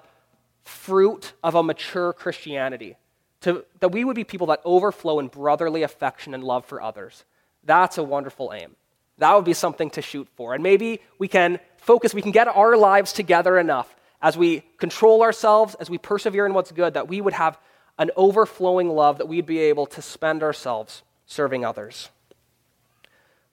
fruit 0.63 1.33
of 1.43 1.55
a 1.55 1.63
mature 1.63 2.13
Christianity. 2.13 2.97
To, 3.43 3.65
that 3.81 3.91
we 3.91 4.05
would 4.05 4.17
be 4.17 4.25
people 4.25 4.49
that 4.49 4.61
overflow 4.65 5.21
in 5.21 5.29
brotherly 5.29 5.83
affection 5.83 6.35
and 6.35 6.43
love 6.43 6.65
for 6.65 6.83
others. 6.83 7.25
That's 7.67 7.99
a 7.99 8.03
wonderful 8.03 8.53
aim. 8.55 8.77
That 9.19 9.35
would 9.35 9.45
be 9.45 9.53
something 9.53 9.91
to 9.91 10.03
shoot 10.03 10.29
for. 10.37 10.55
And 10.55 10.63
maybe 10.63 11.01
we 11.19 11.29
can 11.29 11.59
focus, 11.79 12.15
we 12.15 12.23
can 12.23 12.33
get 12.33 12.49
our 12.49 12.77
lives 12.77 13.13
together 13.13 13.59
enough 13.59 13.95
as 14.23 14.37
we 14.37 14.61
control 14.79 15.23
ourselves, 15.23 15.75
as 15.77 15.91
we 15.91 15.99
persevere 15.99 16.47
in 16.47 16.55
what's 16.55 16.73
good, 16.73 16.95
that 16.95 17.09
we 17.09 17.21
would 17.21 17.33
have 17.33 17.59
an 17.99 18.11
overflowing 18.17 18.89
love 18.89 19.19
that 19.19 19.27
we'd 19.27 19.47
be 19.47 19.59
able 19.59 19.87
to 19.87 20.03
spend 20.03 20.43
ourselves 20.43 21.03
serving 21.27 21.65
others. 21.65 22.11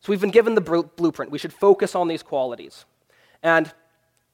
So 0.01 0.11
we've 0.11 0.21
been 0.21 0.31
given 0.31 0.55
the 0.55 0.61
blueprint. 0.61 1.31
We 1.31 1.39
should 1.39 1.53
focus 1.53 1.95
on 1.95 2.07
these 2.07 2.23
qualities. 2.23 2.85
And 3.41 3.71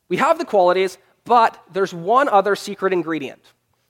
we 0.07 0.17
have 0.17 0.39
the 0.39 0.45
qualities, 0.45 0.97
but 1.25 1.63
there's 1.71 1.93
one 1.93 2.27
other 2.27 2.55
secret 2.55 2.91
ingredient. 2.91 3.41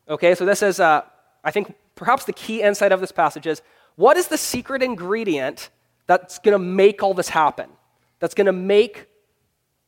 Okay, 0.09 0.35
so 0.35 0.45
this 0.45 0.61
is, 0.61 0.79
uh, 0.79 1.03
I 1.43 1.51
think, 1.51 1.73
perhaps 1.95 2.25
the 2.25 2.33
key 2.33 2.61
insight 2.61 2.91
of 2.91 2.99
this 2.99 3.13
passage 3.13 3.47
is 3.47 3.61
what 3.95 4.17
is 4.17 4.27
the 4.27 4.37
secret 4.37 4.83
ingredient 4.83 5.69
that's 6.09 6.39
going 6.39 6.53
to 6.53 6.59
make 6.59 7.03
all 7.03 7.13
this 7.13 7.29
happen, 7.29 7.69
that's 8.17 8.33
going 8.33 8.47
to 8.47 8.51
make 8.51 9.05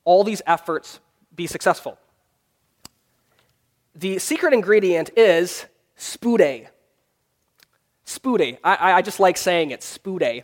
all 0.03 0.23
these 0.23 0.43
efforts 0.45 0.99
be 1.35 1.47
successful. 1.47 1.97
The 3.95 4.19
secret 4.19 4.53
ingredient 4.53 5.09
is 5.17 5.65
spude. 5.97 6.67
Spude. 8.05 8.57
I, 8.63 8.93
I 8.93 9.01
just 9.01 9.19
like 9.19 9.35
saying 9.35 9.71
it, 9.71 9.81
spude. 9.81 10.43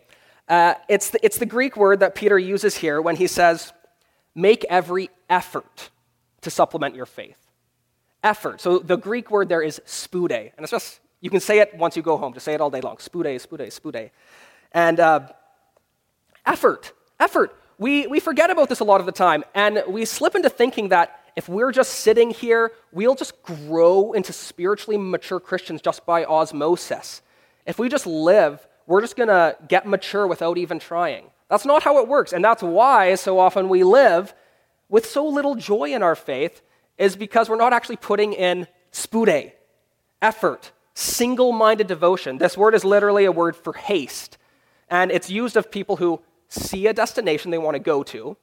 Uh, 0.49 0.73
it's, 0.89 1.11
the, 1.11 1.23
it's 1.23 1.37
the 1.37 1.45
Greek 1.45 1.77
word 1.77 1.99
that 1.99 2.15
Peter 2.15 2.39
uses 2.39 2.75
here 2.77 2.99
when 2.99 3.15
he 3.15 3.27
says, 3.27 3.71
make 4.33 4.65
every 4.69 5.11
effort 5.29 5.91
to 6.41 6.49
supplement 6.49 6.95
your 6.95 7.05
faith. 7.05 7.37
Effort. 8.23 8.61
So 8.61 8.79
the 8.79 8.97
Greek 8.97 9.29
word 9.29 9.47
there 9.47 9.61
is 9.61 9.79
spude. 9.85 10.31
And 10.31 10.63
it's 10.63 10.71
just, 10.71 11.01
you 11.21 11.29
can 11.29 11.39
say 11.39 11.59
it 11.59 11.75
once 11.75 11.95
you 11.95 12.01
go 12.01 12.17
home. 12.17 12.33
Just 12.33 12.45
say 12.45 12.55
it 12.55 12.61
all 12.61 12.71
day 12.71 12.81
long. 12.81 12.97
Spude, 12.97 13.39
spude, 13.47 13.67
spude. 13.67 14.09
And 14.71 14.99
uh, 14.99 15.27
effort, 16.47 16.93
effort. 17.19 17.55
We, 17.77 18.07
we 18.07 18.19
forget 18.19 18.49
about 18.49 18.69
this 18.69 18.79
a 18.79 18.83
lot 18.83 18.99
of 18.99 19.05
the 19.05 19.11
time, 19.11 19.43
and 19.53 19.83
we 19.87 20.05
slip 20.05 20.33
into 20.33 20.49
thinking 20.49 20.89
that 20.89 21.19
if 21.35 21.47
we're 21.47 21.71
just 21.71 21.91
sitting 21.99 22.31
here, 22.31 22.71
we'll 22.91 23.13
just 23.13 23.43
grow 23.43 24.13
into 24.13 24.33
spiritually 24.33 24.97
mature 24.97 25.39
Christians 25.39 25.81
just 25.83 26.03
by 26.03 26.25
osmosis. 26.25 27.21
If 27.67 27.77
we 27.77 27.89
just 27.89 28.07
live, 28.07 28.65
we're 28.87 29.01
just 29.01 29.15
going 29.15 29.29
to 29.29 29.55
get 29.67 29.85
mature 29.85 30.25
without 30.25 30.57
even 30.57 30.79
trying. 30.79 31.25
That's 31.49 31.65
not 31.65 31.83
how 31.83 31.99
it 31.99 32.07
works, 32.07 32.33
and 32.33 32.43
that's 32.43 32.63
why 32.63 33.13
so 33.15 33.37
often 33.37 33.69
we 33.69 33.83
live 33.83 34.33
with 34.89 35.05
so 35.05 35.27
little 35.27 35.55
joy 35.55 35.93
in 35.93 36.01
our 36.01 36.15
faith, 36.15 36.61
is 36.97 37.15
because 37.15 37.49
we're 37.49 37.57
not 37.57 37.73
actually 37.73 37.97
putting 37.97 38.33
in 38.33 38.67
spude, 38.91 39.51
effort, 40.21 40.71
single 40.95 41.51
minded 41.51 41.85
devotion. 41.85 42.39
This 42.39 42.57
word 42.57 42.73
is 42.73 42.83
literally 42.83 43.25
a 43.25 43.31
word 43.31 43.55
for 43.55 43.73
haste, 43.73 44.39
and 44.89 45.11
it's 45.11 45.29
used 45.29 45.55
of 45.57 45.69
people 45.69 45.97
who 45.97 46.21
see 46.49 46.87
a 46.87 46.93
destination 46.93 47.51
they 47.51 47.57
want 47.57 47.75
to 47.75 47.79
go 47.79 48.03
to, 48.03 48.37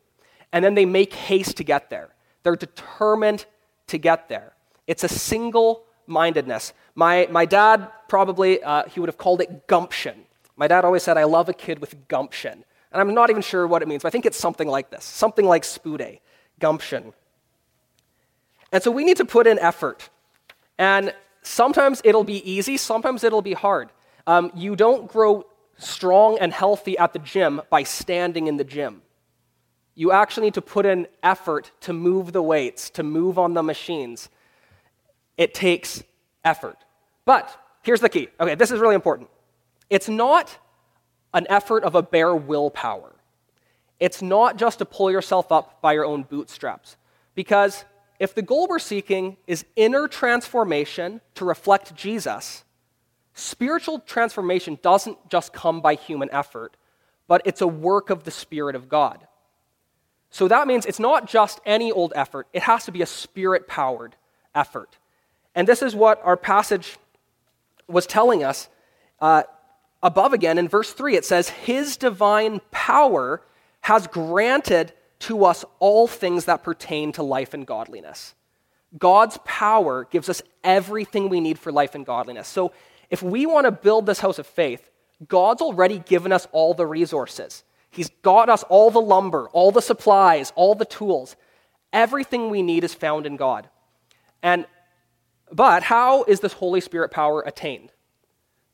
and 0.53 0.65
then 0.65 0.75
they 0.75 0.87
make 0.87 1.13
haste 1.13 1.57
to 1.57 1.65
get 1.65 1.91
there. 1.91 2.11
They're 2.43 2.57
determined 2.57 3.47
to 3.89 3.99
get 3.99 4.29
there. 4.29 4.53
It's 4.87 5.05
a 5.05 5.09
single 5.09 5.85
mindedness. 6.07 6.73
My, 6.95 7.27
my 7.31 7.45
dad 7.45 7.91
probably, 8.09 8.63
uh, 8.63 8.85
he 8.89 9.01
would 9.01 9.09
have 9.09 9.19
called 9.19 9.41
it 9.41 9.67
gumption. 9.67 10.25
My 10.57 10.69
dad 10.69 10.85
always 10.85 11.03
said, 11.03 11.17
I 11.17 11.25
love 11.25 11.49
a 11.49 11.55
kid 11.55 11.81
with 11.81 12.07
gumption. 12.09 12.65
And 12.93 13.01
I'm 13.01 13.13
not 13.15 13.31
even 13.31 13.43
sure 13.43 13.67
what 13.67 13.83
it 13.83 13.89
means, 13.89 14.03
but 14.03 14.09
I 14.09 14.11
think 14.11 14.27
it's 14.27 14.39
something 14.39 14.69
like 14.69 14.91
this 14.91 15.05
something 15.05 15.45
like 15.45 15.65
spude, 15.65 16.21
gumption. 16.61 17.13
And 18.71 18.83
so 18.83 18.91
we 18.91 19.05
need 19.05 19.17
to 19.17 19.25
put 19.25 19.47
in 19.47 19.59
effort. 19.59 20.11
And 20.79 21.13
sometimes 21.43 22.01
it'll 22.05 22.25
be 22.25 22.49
easy, 22.49 22.77
sometimes 22.77 23.25
it'll 23.25 23.43
be 23.43 23.53
hard. 23.53 23.91
Um, 24.27 24.53
you 24.55 24.77
don't 24.77 25.09
grow 25.09 25.45
strong 25.77 26.39
and 26.39 26.53
healthy 26.53 26.97
at 26.99 27.13
the 27.13 27.19
gym 27.19 27.61
by 27.71 27.83
standing 27.83 28.47
in 28.47 28.57
the 28.57 28.65
gym. 28.65 29.03
You 29.95 30.13
actually 30.13 30.47
need 30.47 30.55
to 30.55 30.63
put 30.63 30.87
in 30.87 31.07
effort 31.23 31.71
to 31.83 31.93
move 31.93 32.33
the 32.33 32.43
weights, 32.43 32.91
to 32.91 33.03
move 33.03 33.39
on 33.39 33.55
the 33.55 33.63
machines. 33.63 34.29
It 35.37 35.55
takes 35.55 36.03
effort. 36.45 36.77
But 37.25 37.57
here's 37.83 38.01
the 38.01 38.09
key. 38.09 38.29
Okay, 38.41 38.55
this 38.55 38.71
is 38.71 38.81
really 38.81 38.95
important. 38.95 39.29
It's 39.91 40.09
not 40.09 40.59
an 41.33 41.47
effort 41.49 41.85
of 41.85 41.95
a 41.95 42.03
bare 42.03 42.35
willpower. 42.35 43.15
It's 44.01 44.21
not 44.21 44.57
just 44.57 44.79
to 44.79 44.85
pull 44.85 45.11
yourself 45.11 45.53
up 45.53 45.81
by 45.81 45.93
your 45.93 46.05
own 46.05 46.25
bootstraps. 46.25 46.97
Because 47.35 47.85
if 48.19 48.35
the 48.35 48.43
goal 48.43 48.67
we're 48.69 48.79
seeking 48.79 49.37
is 49.47 49.65
inner 49.77 50.09
transformation 50.09 51.21
to 51.37 51.45
reflect 51.45 51.95
Jesus, 51.95 52.64
spiritual 53.35 53.99
transformation 54.01 54.79
doesn't 54.81 55.29
just 55.29 55.53
come 55.53 55.81
by 55.81 55.95
human 55.95 56.31
effort, 56.33 56.77
but 57.29 57.43
it's 57.45 57.61
a 57.61 57.67
work 57.67 58.11
of 58.11 58.25
the 58.25 58.31
Spirit 58.31 58.75
of 58.75 58.89
God. 58.89 59.27
So 60.31 60.49
that 60.49 60.67
means 60.67 60.87
it's 60.87 60.99
not 60.99 61.29
just 61.29 61.61
any 61.65 61.93
old 61.93 62.13
effort, 62.17 62.49
it 62.53 62.63
has 62.63 62.85
to 62.87 62.93
be 62.93 63.03
a 63.03 63.07
spirit 63.07 63.69
powered 63.69 64.17
effort. 64.55 64.99
And 65.55 65.69
this 65.69 65.83
is 65.83 65.95
what 65.95 66.21
our 66.25 66.37
passage 66.37 66.97
was 67.87 68.07
telling 68.07 68.43
us 68.43 68.69
uh, 69.21 69.45
above 70.03 70.33
again 70.33 70.59
in 70.59 70.69
verse 70.69 70.93
3. 70.93 71.15
It 71.17 71.25
says, 71.25 71.51
His 71.51 71.97
divine 71.97 72.61
power 72.71 73.43
has 73.83 74.07
granted 74.07 74.93
to 75.21 75.45
us 75.45 75.65
all 75.79 76.09
things 76.09 76.47
that 76.47 76.65
pertain 76.65 77.13
to 77.13 77.23
life 77.23 77.55
and 77.55 77.67
godliness. 77.67 78.35
God's 78.99 79.39
power 79.45 80.05
gives 80.11 80.29
us 80.29 80.43
everything 80.63 81.29
we 81.29 81.41
need 81.41 81.59
for 81.59 81.71
life 81.71 81.95
and 81.95 82.05
godliness. 82.05 82.49
So 82.49 82.73
if 83.15 83.23
we 83.23 83.47
want 83.47 83.67
to 83.67 83.71
build 83.71 84.07
this 84.07 84.19
house 84.19 84.41
of 84.41 84.47
faith, 84.47 84.91
God's 85.29 85.63
already 85.63 86.01
given 86.01 86.33
us 86.33 86.49
all 86.51 86.75
the 86.75 86.85
resources. 86.85 87.63
He's 87.89 88.11
got 88.23 88.49
us 88.49 88.65
all 88.65 88.91
the 88.91 89.01
lumber, 89.01 89.49
all 89.53 89.71
the 89.71 89.81
supplies, 89.81 90.53
all 90.57 90.75
the 90.75 90.85
tools. 90.85 91.37
Everything 91.93 92.51
we 92.51 92.61
need 92.61 92.83
is 92.83 92.93
found 92.93 93.25
in 93.25 93.37
God. 93.37 93.69
And 94.43 94.67
but 95.53 95.85
how 95.85 96.25
is 96.25 96.41
this 96.41 96.55
Holy 96.55 96.81
Spirit 96.81 97.13
power 97.13 97.41
attained? 97.43 97.93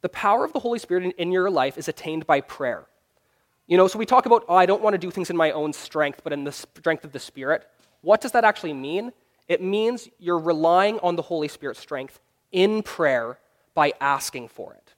The 0.01 0.09
power 0.09 0.43
of 0.43 0.55
the 0.55 0.61
Holy 0.61 0.79
Spirit 0.79 1.05
in, 1.05 1.11
in 1.19 1.33
your 1.33 1.51
life 1.51 1.77
is 1.77 1.87
attained 1.87 2.27
by 2.27 2.41
prayer. 2.41 2.87
You 3.67 3.77
know, 3.77 3.89
so 3.89 3.99
we 3.99 4.07
talk 4.07 4.25
about, 4.25 4.47
oh, 4.49 4.55
I 4.55 4.65
don't 4.65 4.81
want 4.81 4.95
to 4.95 4.99
do 4.99 5.11
things 5.11 5.29
in 5.29 5.37
my 5.37 5.51
own 5.51 5.75
strength, 5.75 6.23
but 6.25 6.33
in 6.33 6.45
the 6.45 6.53
strength 6.53 7.05
of 7.05 7.13
the 7.13 7.19
Spirit. 7.19 7.69
What 8.01 8.23
does 8.23 8.33
that 8.33 8.45
actually 8.45 8.73
mean? 8.73 9.13
It 9.49 9.61
means 9.61 10.09
you're 10.19 10.39
relying 10.39 10.99
on 11.01 11.17
the 11.17 11.23
Holy 11.23 11.49
Spirit's 11.49 11.81
strength 11.81 12.19
in 12.51 12.83
prayer 12.83 13.39
by 13.81 13.95
asking 13.99 14.47
for 14.47 14.75
it. 14.75 14.93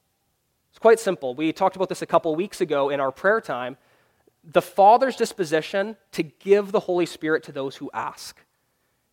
It's 0.71 0.81
quite 0.81 0.99
simple. 0.99 1.37
We 1.37 1.53
talked 1.53 1.77
about 1.77 1.88
this 1.88 2.03
a 2.03 2.07
couple 2.07 2.35
weeks 2.35 2.61
ago 2.61 2.90
in 2.90 2.99
our 2.99 3.12
prayer 3.12 3.40
time 3.40 3.77
the 4.42 4.61
Father's 4.61 5.14
disposition 5.14 5.97
to 6.11 6.25
give 6.25 6.73
the 6.73 6.81
Holy 6.81 7.07
Spirit 7.07 7.45
to 7.45 7.53
those 7.53 7.77
who 7.77 7.92
ask. 7.95 8.45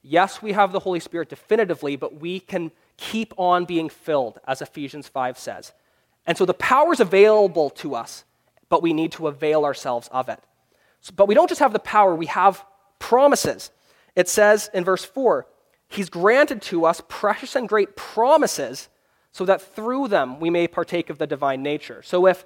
Yes, 0.01 0.41
we 0.41 0.53
have 0.53 0.71
the 0.71 0.79
Holy 0.79 0.99
Spirit 0.99 1.29
definitively, 1.29 1.97
but 1.97 2.19
we 2.19 2.39
can 2.39 2.71
keep 2.97 3.31
on 3.37 3.65
being 3.65 3.89
filled, 3.89 4.39
as 4.47 4.63
Ephesians 4.63 5.07
5 5.07 5.37
says. 5.37 5.71
And 6.25 6.35
so 6.35 6.47
the 6.47 6.55
power 6.55 6.91
is 6.91 6.99
available 6.99 7.69
to 7.81 7.93
us, 7.93 8.23
but 8.69 8.81
we 8.81 8.91
need 8.91 9.11
to 9.11 9.27
avail 9.27 9.65
ourselves 9.65 10.09
of 10.11 10.29
it. 10.29 10.39
So, 11.01 11.13
but 11.15 11.27
we 11.27 11.35
don't 11.35 11.47
just 11.47 11.59
have 11.59 11.73
the 11.73 11.77
power, 11.77 12.15
we 12.15 12.25
have 12.25 12.65
promises. 12.97 13.69
It 14.15 14.27
says 14.27 14.67
in 14.73 14.83
verse 14.83 15.05
4 15.05 15.45
He's 15.89 16.09
granted 16.09 16.63
to 16.63 16.85
us 16.85 17.03
precious 17.07 17.55
and 17.55 17.69
great 17.69 17.95
promises 17.95 18.89
so 19.39 19.45
that 19.45 19.61
through 19.61 20.09
them 20.09 20.37
we 20.41 20.49
may 20.49 20.67
partake 20.67 21.09
of 21.09 21.17
the 21.17 21.25
divine 21.25 21.63
nature. 21.63 22.01
So 22.03 22.27
if 22.27 22.45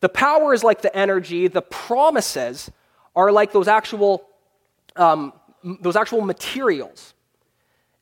the 0.00 0.08
power 0.08 0.52
is 0.52 0.64
like 0.64 0.82
the 0.82 0.94
energy, 0.96 1.46
the 1.46 1.62
promises 1.62 2.72
are 3.14 3.30
like 3.30 3.52
those 3.52 3.68
actual, 3.68 4.26
um, 4.96 5.32
those 5.62 5.94
actual 5.94 6.22
materials. 6.22 7.14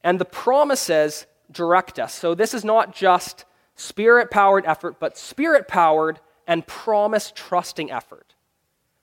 And 0.02 0.18
the 0.18 0.24
promises 0.24 1.26
direct 1.50 1.98
us. 1.98 2.14
So 2.14 2.34
this 2.34 2.54
is 2.54 2.64
not 2.64 2.94
just 2.94 3.44
spirit 3.76 4.30
powered 4.30 4.64
effort, 4.64 4.98
but 4.98 5.18
spirit 5.18 5.68
powered 5.68 6.18
and 6.46 6.66
promise 6.66 7.34
trusting 7.36 7.90
effort. 7.90 8.34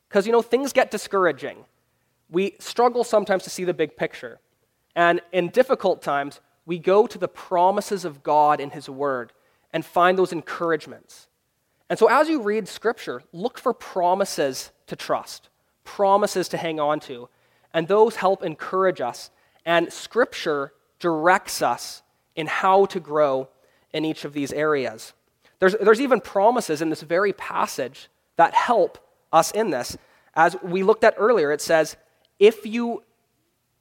Because, 0.08 0.26
you 0.26 0.32
know, 0.32 0.42
things 0.42 0.74
get 0.74 0.90
discouraging. 0.90 1.66
We 2.32 2.56
struggle 2.58 3.04
sometimes 3.04 3.44
to 3.44 3.52
see 3.52 3.64
the 3.64 3.76
big 3.76 3.96
picture. 3.96 4.40
And 4.96 5.22
in 5.32 5.50
difficult 5.50 6.02
times, 6.02 6.42
we 6.70 6.78
go 6.78 7.08
to 7.08 7.18
the 7.18 7.28
promises 7.28 8.06
of 8.06 8.22
God 8.22 8.60
in 8.60 8.70
His 8.70 8.88
Word 8.88 9.34
and 9.74 9.84
find 9.84 10.20
those 10.20 10.32
encouragements. 10.32 11.28
And 11.90 11.98
so, 11.98 12.08
as 12.08 12.30
you 12.30 12.44
read 12.44 12.68
Scripture, 12.68 13.24
look 13.34 13.58
for 13.58 13.74
promises 13.74 14.72
to 14.86 14.96
trust, 14.96 15.50
promises 15.84 16.48
to 16.50 16.58
hang 16.58 16.80
on 16.80 17.00
to, 17.02 17.28
and 17.74 17.88
those 17.88 18.18
help 18.18 18.44
encourage 18.44 19.02
us. 19.02 19.32
And 19.66 19.92
Scripture 19.92 20.72
directs 21.00 21.64
us 21.64 22.04
in 22.36 22.46
how 22.46 22.86
to 22.86 23.00
grow 23.00 23.50
in 23.92 24.06
each 24.06 24.24
of 24.24 24.34
these 24.34 24.54
areas. 24.54 25.14
There's, 25.58 25.76
there's 25.82 26.00
even 26.00 26.22
promises 26.22 26.84
in 26.84 26.92
this 26.92 27.02
very 27.02 27.34
passage 27.34 28.10
that 28.36 28.54
help 28.54 29.00
us 29.34 29.50
in 29.50 29.72
this. 29.72 29.98
As 30.36 30.56
we 30.62 30.84
looked 30.84 31.04
at 31.04 31.16
earlier, 31.18 31.52
it 31.52 31.62
says, 31.62 31.98
if, 32.38 32.64
you, 32.64 33.02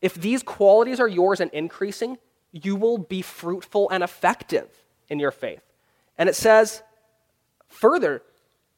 if 0.01 0.14
these 0.14 0.42
qualities 0.42 1.01
are 1.01 1.07
yours 1.07 1.38
and 1.38 1.51
increasing, 1.51 2.16
you 2.52 2.76
will 2.76 2.98
be 2.98 3.22
fruitful 3.22 3.90
and 3.90 4.02
effective 4.02 4.68
in 5.08 5.18
your 5.18 5.30
faith. 5.30 5.62
And 6.16 6.28
it 6.28 6.37
says, 6.37 6.82
Further, 7.68 8.22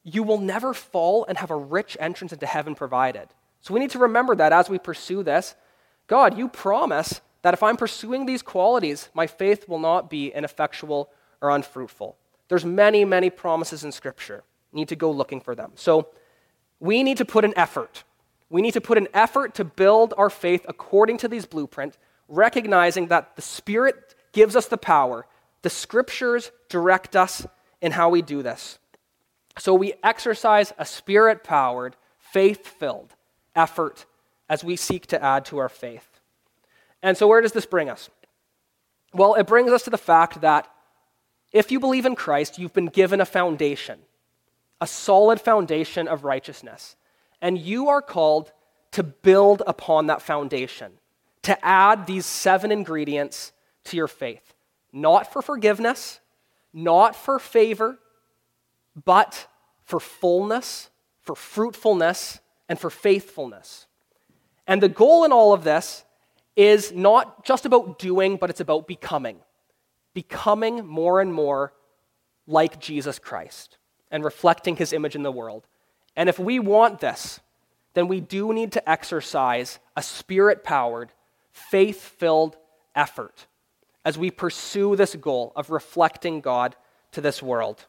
you 0.02 0.22
will 0.22 0.38
never 0.38 0.74
fall 0.74 1.24
and 1.26 1.38
have 1.38 1.50
a 1.50 1.56
rich 1.56 1.96
entrance 2.00 2.33
into 2.33 2.46
heaven 2.46 2.74
provided. 2.74 3.28
So 3.61 3.74
we 3.74 3.80
need 3.80 3.90
to 3.90 3.98
remember 3.98 4.35
that 4.37 4.52
as 4.52 4.68
we 4.68 4.78
pursue 4.78 5.22
this. 5.22 5.54
God, 6.06 6.37
you 6.37 6.48
promise 6.48 7.20
that 7.42 7.54
if 7.54 7.62
I'm 7.62 7.76
pursuing 7.76 8.26
these 8.26 8.42
qualities, 8.42 9.09
my 9.14 9.26
faith 9.26 9.68
will 9.68 9.78
not 9.78 10.11
be 10.11 10.28
ineffectual 10.28 11.11
or 11.40 11.50
unfruitful. 11.50 12.16
There's 12.48 12.64
many, 12.64 13.04
many 13.04 13.30
promises 13.30 13.85
in 13.85 13.92
Scripture. 13.92 14.42
You 14.72 14.78
need 14.78 14.88
to 14.88 14.96
go 14.96 15.11
looking 15.11 15.40
for 15.40 15.54
them. 15.54 15.72
So 15.74 16.09
we 16.80 17.02
need 17.02 17.18
to 17.18 17.24
put 17.24 17.44
an 17.44 17.54
effort. 17.56 18.04
We 18.48 18.62
need 18.62 18.72
to 18.72 18.80
put 18.80 18.98
an 18.98 19.09
effort 19.14 19.54
to 19.54 19.64
build 19.64 20.12
our 20.16 20.30
faith 20.30 20.66
according 20.68 21.18
to 21.18 21.28
these 21.28 21.46
blueprint, 21.46 21.96
recognizing 22.31 23.09
that 23.09 23.37
the 23.37 23.43
Spirit 23.43 24.14
gives 24.33 24.57
us 24.57 24.66
the 24.66 24.79
power. 24.79 25.27
The 25.62 25.71
Scriptures 25.71 26.51
direct 26.69 27.16
us 27.16 27.47
in 27.83 27.93
how 27.93 28.09
we 28.09 28.23
do 28.23 28.43
this. 28.43 28.79
So 29.59 29.75
we 29.75 29.95
exercise 30.03 30.73
a 30.79 30.85
spirit 30.85 31.45
powered, 31.45 31.97
faith 32.19 32.66
filled 32.66 33.14
effort 33.55 34.07
as 34.49 34.64
we 34.64 34.77
seek 34.77 35.07
to 35.09 35.23
add 35.23 35.45
to 35.47 35.59
our 35.59 35.69
faith. 35.69 36.21
And 37.03 37.16
so, 37.16 37.27
where 37.27 37.40
does 37.40 37.53
this 37.53 37.66
bring 37.66 37.88
us? 37.88 38.09
Well, 39.12 39.35
it 39.35 39.47
brings 39.47 39.71
us 39.73 39.83
to 39.85 39.90
the 39.90 39.99
fact 39.99 40.40
that 40.43 40.69
if 41.53 41.73
you 41.73 41.81
believe 41.81 42.07
in 42.07 42.14
Christ, 42.14 42.59
you've 42.59 42.73
been 42.73 42.87
given 42.87 43.21
a 43.21 43.27
foundation, 43.27 43.99
a 44.81 44.87
solid 44.87 45.40
foundation 45.40 46.07
of 46.07 46.25
righteousness. 46.25 46.97
And 47.43 47.59
you 47.59 47.88
are 47.88 48.03
called 48.03 48.53
to 48.93 49.03
build 49.03 49.62
upon 49.66 50.07
that 50.07 50.23
foundation, 50.23 50.93
to 51.42 51.64
add 51.64 52.07
these 52.07 52.26
seven 52.26 52.70
ingredients 52.70 53.53
to 53.85 53.96
your 53.96 54.09
faith. 54.09 54.55
Not 54.92 55.33
for 55.33 55.42
forgiveness, 55.42 56.20
not 56.72 57.16
for 57.16 57.38
favor, 57.38 57.98
but 59.05 59.46
for 59.85 60.00
fullness, 60.00 60.90
for 61.20 61.35
fruitfulness, 61.35 62.40
and 62.68 62.79
for 62.79 62.90
faithfulness. 62.90 63.87
And 64.66 64.83
the 64.83 64.88
goal 64.88 65.24
in 65.24 65.33
all 65.33 65.53
of 65.53 65.64
this 65.64 66.05
is 66.57 66.92
not 66.92 67.44
just 67.44 67.66
about 67.66 67.98
doing, 67.98 68.37
but 68.37 68.50
it's 68.50 68.61
about 68.61 68.87
becoming. 68.87 69.38
Becoming 70.14 70.87
more 70.87 71.20
and 71.20 71.33
more 71.33 71.72
like 72.46 72.81
Jesus 72.81 73.18
Christ 73.18 73.79
and 74.11 74.24
reflecting 74.24 74.76
his 74.76 74.92
image 74.92 75.14
in 75.14 75.22
the 75.22 75.33
world. 75.33 75.66
And 76.16 76.29
if 76.29 76.38
we 76.38 76.59
want 76.59 77.00
this, 77.00 77.40
then 77.94 78.09
we 78.09 78.20
do 78.20 78.53
need 78.53 78.72
to 78.72 78.90
exercise 78.90 79.79
a 79.96 80.03
spirit 80.03 80.64
powered, 80.64 81.12
faith 81.68 82.01
filled 82.01 82.57
effort 82.94 83.46
as 84.05 84.16
we 84.16 84.31
pursue 84.31 84.96
this 84.96 85.14
goal 85.14 85.53
of 85.57 85.70
reflecting 85.70 86.40
God 86.40 86.77
to 87.12 87.20
this 87.20 87.42
world. 87.42 87.87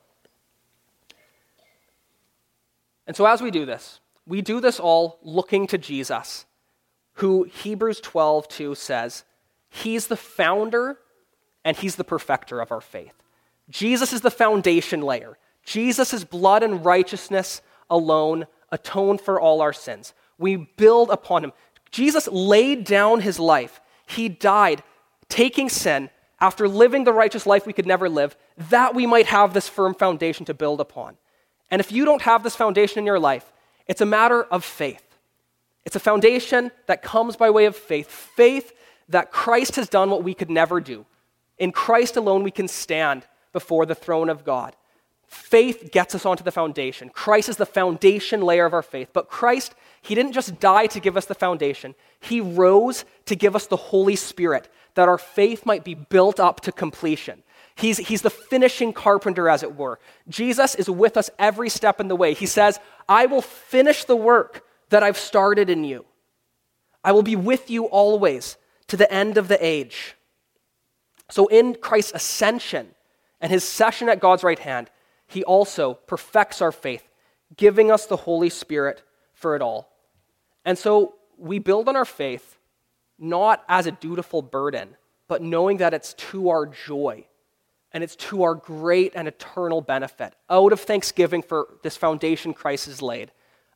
And 3.07 3.15
so, 3.15 3.25
as 3.25 3.41
we 3.41 3.51
do 3.51 3.65
this, 3.65 3.99
we 4.27 4.41
do 4.41 4.60
this 4.60 4.79
all 4.79 5.19
looking 5.23 5.67
to 5.67 5.77
Jesus, 5.77 6.45
who 7.15 7.43
Hebrews 7.43 7.99
12 8.01 8.47
2 8.47 8.75
says, 8.75 9.23
He's 9.69 10.07
the 10.07 10.17
founder 10.17 10.97
and 11.63 11.75
He's 11.77 11.95
the 11.95 12.03
perfecter 12.03 12.60
of 12.62 12.71
our 12.71 12.81
faith. 12.81 13.13
Jesus 13.69 14.13
is 14.13 14.21
the 14.21 14.31
foundation 14.31 15.01
layer. 15.01 15.38
Jesus' 15.63 16.23
blood 16.23 16.63
and 16.63 16.84
righteousness 16.84 17.62
alone 17.89 18.47
atone 18.71 19.17
for 19.17 19.39
all 19.39 19.62
our 19.62 19.73
sins. 19.73 20.13
We 20.38 20.55
build 20.55 21.10
upon 21.10 21.43
Him. 21.43 21.53
Jesus 21.91 22.27
laid 22.27 22.84
down 22.86 23.21
His 23.21 23.39
life, 23.39 23.82
He 24.08 24.30
died, 24.30 24.84
taking 25.30 25.69
sin 25.69 26.10
after 26.39 26.67
living 26.67 27.04
the 27.04 27.13
righteous 27.13 27.45
life 27.45 27.65
we 27.65 27.73
could 27.73 27.86
never 27.86 28.10
live, 28.10 28.36
that 28.58 28.95
we 28.95 29.06
might 29.06 29.27
have 29.27 29.54
this 29.54 29.67
firm 29.67 29.93
foundation 29.93 30.45
to 30.45 30.54
build 30.54 30.82
upon. 30.82 31.17
And 31.69 31.80
if 31.80 31.91
you 31.91 32.04
don't 32.04 32.23
have 32.23 32.43
this 32.43 32.56
foundation 32.56 32.99
in 32.99 33.06
your 33.06 33.19
life, 33.19 33.54
it's 33.88 34.01
a 34.01 34.06
matter 34.06 34.43
of 34.43 34.65
faith. 34.65 35.04
It's 35.86 35.95
a 35.95 35.99
foundation 35.99 36.71
that 36.88 37.01
comes 37.01 37.36
by 37.36 37.49
way 37.49 37.65
of 37.65 37.75
faith 37.75 38.08
faith 38.08 38.73
that 39.10 39.32
Christ 39.32 39.75
has 39.75 39.89
done 39.89 40.10
what 40.10 40.23
we 40.23 40.34
could 40.34 40.49
never 40.49 40.80
do. 40.80 41.06
In 41.58 41.71
Christ 41.71 42.17
alone, 42.17 42.43
we 42.43 42.51
can 42.51 42.67
stand 42.67 43.27
before 43.54 43.86
the 43.86 43.95
throne 43.95 44.30
of 44.30 44.43
God. 44.43 44.75
Faith 45.31 45.91
gets 45.93 46.13
us 46.13 46.25
onto 46.25 46.43
the 46.43 46.51
foundation. 46.51 47.07
Christ 47.07 47.47
is 47.47 47.55
the 47.55 47.65
foundation 47.65 48.41
layer 48.41 48.65
of 48.65 48.73
our 48.73 48.81
faith. 48.81 49.11
But 49.13 49.29
Christ, 49.29 49.73
He 50.01 50.13
didn't 50.13 50.33
just 50.33 50.59
die 50.59 50.87
to 50.87 50.99
give 50.99 51.15
us 51.15 51.25
the 51.25 51.33
foundation, 51.33 51.95
He 52.19 52.41
rose 52.41 53.05
to 53.27 53.35
give 53.37 53.55
us 53.55 53.65
the 53.65 53.77
Holy 53.77 54.17
Spirit, 54.17 54.67
that 54.95 55.07
our 55.07 55.17
faith 55.17 55.65
might 55.65 55.85
be 55.85 55.95
built 55.95 56.41
up 56.41 56.59
to 56.61 56.73
completion. 56.73 57.43
He's, 57.75 57.97
he's 57.97 58.23
the 58.23 58.29
finishing 58.29 58.91
carpenter, 58.91 59.47
as 59.47 59.63
it 59.63 59.77
were. 59.77 59.99
Jesus 60.27 60.75
is 60.75 60.89
with 60.89 61.15
us 61.15 61.29
every 61.39 61.69
step 61.69 62.01
in 62.01 62.09
the 62.09 62.15
way. 62.15 62.33
He 62.33 62.45
says, 62.45 62.77
I 63.07 63.25
will 63.25 63.41
finish 63.41 64.03
the 64.03 64.17
work 64.17 64.65
that 64.89 65.01
I've 65.01 65.17
started 65.17 65.69
in 65.69 65.85
you. 65.85 66.03
I 67.05 67.13
will 67.13 67.23
be 67.23 67.37
with 67.37 67.69
you 67.69 67.85
always 67.85 68.57
to 68.87 68.97
the 68.97 69.11
end 69.11 69.37
of 69.37 69.47
the 69.47 69.65
age. 69.65 70.17
So, 71.29 71.47
in 71.47 71.75
Christ's 71.75 72.11
ascension 72.15 72.89
and 73.39 73.49
his 73.49 73.63
session 73.63 74.09
at 74.09 74.19
God's 74.19 74.43
right 74.43 74.59
hand, 74.59 74.89
he 75.31 75.43
also 75.43 75.93
perfects 75.93 76.61
our 76.61 76.71
faith, 76.71 77.07
giving 77.55 77.89
us 77.89 78.05
the 78.05 78.17
Holy 78.17 78.49
Spirit 78.49 79.03
for 79.33 79.55
it 79.55 79.61
all. 79.61 79.91
And 80.65 80.77
so, 80.77 81.15
we 81.37 81.57
build 81.57 81.89
on 81.89 81.95
our 81.95 82.05
faith 82.05 82.57
not 83.17 83.63
as 83.67 83.87
a 83.87 83.91
dutiful 83.91 84.41
burden, 84.41 84.95
but 85.27 85.41
knowing 85.41 85.77
that 85.77 85.93
it's 85.93 86.13
to 86.13 86.49
our 86.49 86.65
joy 86.65 87.25
and 87.93 88.03
it's 88.03 88.15
to 88.15 88.43
our 88.43 88.55
great 88.55 89.13
and 89.15 89.27
eternal 89.27 89.81
benefit. 89.81 90.33
Out 90.49 90.73
of 90.73 90.79
thanksgiving 90.79 91.41
for 91.41 91.67
this 91.83 91.97
foundation 91.97 92.53
Christ 92.53 92.85
has 92.87 93.01
laid, 93.01 93.31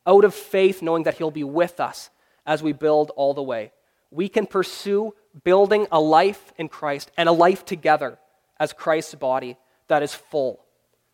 out 0.06 0.24
of 0.24 0.34
faith, 0.34 0.82
knowing 0.82 1.04
that 1.04 1.18
He'll 1.18 1.30
be 1.30 1.44
with 1.44 1.80
us 1.80 2.10
as 2.46 2.62
we 2.62 2.72
build 2.72 3.10
all 3.16 3.34
the 3.34 3.42
way, 3.42 3.72
we 4.10 4.28
can 4.28 4.46
pursue 4.46 5.14
building 5.44 5.86
a 5.90 6.00
life 6.00 6.52
in 6.56 6.68
Christ 6.68 7.10
and 7.16 7.28
a 7.28 7.32
life 7.32 7.64
together 7.64 8.18
as 8.58 8.72
Christ's 8.72 9.14
body 9.14 9.56
that 9.88 10.02
is 10.02 10.14
full, 10.14 10.60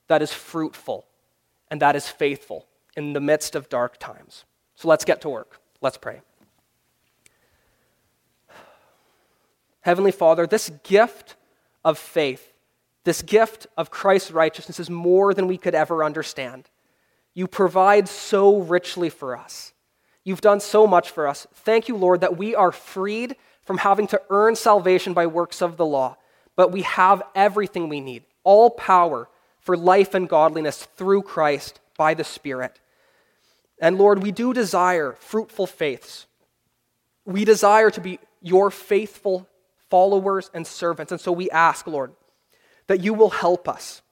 that 0.08 0.22
is 0.22 0.32
fruitful, 0.32 1.06
and 1.70 1.80
that 1.80 1.96
is 1.96 2.08
faithful 2.08 2.66
in 2.96 3.12
the 3.12 3.20
midst 3.20 3.54
of 3.54 3.68
dark 3.68 3.98
times. 3.98 4.44
So 4.74 4.88
let's 4.88 5.04
get 5.04 5.20
to 5.22 5.28
work. 5.28 5.60
Let's 5.80 5.96
pray. 5.96 6.20
Heavenly 9.80 10.12
Father, 10.12 10.46
this 10.46 10.70
gift 10.84 11.36
of 11.84 11.98
faith 11.98 12.52
this 13.04 13.22
gift 13.22 13.66
of 13.76 13.90
Christ's 13.90 14.30
righteousness 14.30 14.78
is 14.78 14.88
more 14.88 15.34
than 15.34 15.48
we 15.48 15.58
could 15.58 15.74
ever 15.74 16.04
understand. 16.04 16.70
You 17.34 17.48
provide 17.48 18.08
so 18.08 18.58
richly 18.58 19.08
for 19.08 19.36
us. 19.36 19.72
You've 20.24 20.40
done 20.40 20.60
so 20.60 20.86
much 20.86 21.10
for 21.10 21.26
us. 21.26 21.46
Thank 21.52 21.88
you, 21.88 21.96
Lord, 21.96 22.20
that 22.20 22.36
we 22.36 22.54
are 22.54 22.70
freed 22.70 23.36
from 23.64 23.78
having 23.78 24.06
to 24.08 24.22
earn 24.30 24.54
salvation 24.54 25.14
by 25.14 25.26
works 25.26 25.60
of 25.62 25.76
the 25.76 25.86
law, 25.86 26.16
but 26.54 26.70
we 26.70 26.82
have 26.82 27.22
everything 27.34 27.88
we 27.88 28.00
need, 28.00 28.22
all 28.44 28.70
power 28.70 29.28
for 29.62 29.76
life 29.76 30.14
and 30.14 30.28
godliness 30.28 30.84
through 30.96 31.22
Christ 31.22 31.80
by 31.96 32.14
the 32.14 32.24
Spirit. 32.24 32.80
And 33.80 33.98
Lord, 33.98 34.22
we 34.22 34.32
do 34.32 34.52
desire 34.52 35.16
fruitful 35.18 35.66
faiths. 35.66 36.26
We 37.24 37.44
desire 37.44 37.90
to 37.90 38.00
be 38.00 38.18
your 38.40 38.70
faithful 38.70 39.48
followers 39.88 40.50
and 40.52 40.66
servants. 40.66 41.12
And 41.12 41.20
so 41.20 41.32
we 41.32 41.50
ask, 41.50 41.86
Lord, 41.86 42.12
that 42.88 43.02
you 43.02 43.14
will 43.14 43.30
help 43.30 43.68
us, 43.68 44.02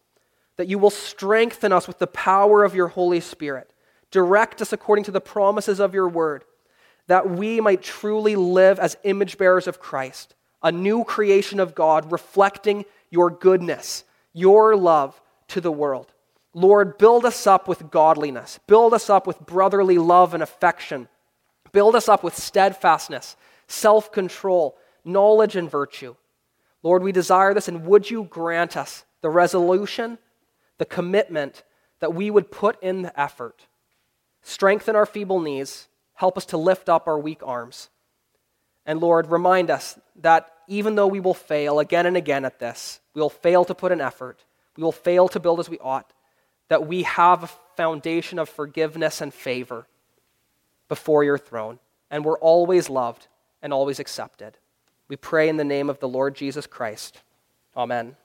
that 0.57 0.69
you 0.69 0.79
will 0.79 0.91
strengthen 0.91 1.73
us 1.73 1.89
with 1.89 1.99
the 1.99 2.07
power 2.07 2.65
of 2.65 2.75
your 2.75 2.89
Holy 2.89 3.21
Spirit, 3.21 3.73
direct 4.11 4.63
us 4.63 4.73
according 4.73 5.05
to 5.05 5.11
the 5.11 5.21
promises 5.21 5.81
of 5.81 5.95
your 5.95 6.09
word, 6.09 6.45
that 7.09 7.29
we 7.29 7.61
might 7.61 7.83
truly 7.83 8.37
live 8.37 8.79
as 8.79 8.97
image 9.03 9.37
bearers 9.37 9.67
of 9.67 9.81
Christ, 9.81 10.35
a 10.63 10.71
new 10.71 11.03
creation 11.03 11.59
of 11.59 11.75
God, 11.75 12.13
reflecting 12.13 12.85
your 13.11 13.31
goodness, 13.31 14.05
your 14.33 14.77
love 14.77 15.21
to 15.51 15.61
the 15.61 15.73
world. 15.73 16.13
Lord, 16.53 16.99
build 16.99 17.25
us 17.25 17.47
up 17.47 17.69
with 17.69 17.91
godliness, 17.91 18.59
build 18.67 18.93
us 18.93 19.09
up 19.09 19.27
with 19.27 19.39
brotherly 19.41 19.99
love 19.99 20.35
and 20.35 20.43
affection, 20.43 21.09
build 21.73 21.95
us 21.95 22.09
up 22.09 22.25
with 22.25 22.37
steadfastness, 22.37 23.37
self 23.69 24.11
control, 24.11 24.77
knowledge, 25.05 25.55
and 25.57 25.71
virtue. 25.71 26.17
Lord, 26.83 27.03
we 27.03 27.13
desire 27.13 27.55
this, 27.55 27.69
and 27.69 27.85
would 27.87 28.11
you 28.11 28.25
grant 28.25 28.77
us 28.77 29.05
the 29.21 29.31
resolution, 29.31 30.19
the 30.79 30.87
commitment 30.87 31.63
that 32.01 32.15
we 32.15 32.31
would 32.31 32.51
put 32.51 32.83
in 32.83 33.03
the 33.03 33.21
effort? 33.21 33.67
Strengthen 34.43 34.97
our 34.97 35.07
feeble 35.07 35.41
knees, 35.41 35.89
help 36.15 36.37
us 36.37 36.47
to 36.47 36.57
lift 36.57 36.89
up 36.89 37.07
our 37.07 37.19
weak 37.19 37.43
arms. 37.45 37.91
And 38.87 39.01
Lord, 39.01 39.31
remind 39.31 39.71
us 39.71 39.99
that 40.17 40.51
even 40.67 40.95
though 40.95 41.07
we 41.07 41.21
will 41.21 41.35
fail 41.35 41.79
again 41.79 42.07
and 42.07 42.17
again 42.17 42.45
at 42.45 42.59
this, 42.59 43.01
we 43.15 43.21
will 43.21 43.29
fail 43.29 43.65
to 43.67 43.75
put 43.75 43.93
an 43.93 44.01
effort, 44.01 44.45
we 44.77 44.83
will 44.83 44.93
fail 44.93 45.29
to 45.29 45.41
build 45.41 45.61
as 45.61 45.69
we 45.69 45.79
ought, 45.79 46.13
that 46.69 46.87
we 46.87 47.03
have 47.03 47.43
a 47.43 47.51
foundation 47.77 48.39
of 48.39 48.49
forgiveness 48.49 49.21
and 49.21 49.33
favor 49.35 49.87
before 50.89 51.25
your 51.25 51.39
throne, 51.39 51.79
and 52.11 52.25
we're 52.25 52.39
always 52.39 52.91
loved 52.91 53.29
and 53.63 53.73
always 53.73 53.99
accepted. 53.99 54.59
We 55.09 55.17
pray 55.17 55.49
in 55.49 55.57
the 55.57 55.65
name 55.65 55.91
of 55.91 55.99
the 56.01 56.09
Lord 56.09 56.35
Jesus 56.35 56.67
Christ. 56.67 57.23
Amen. 57.77 58.17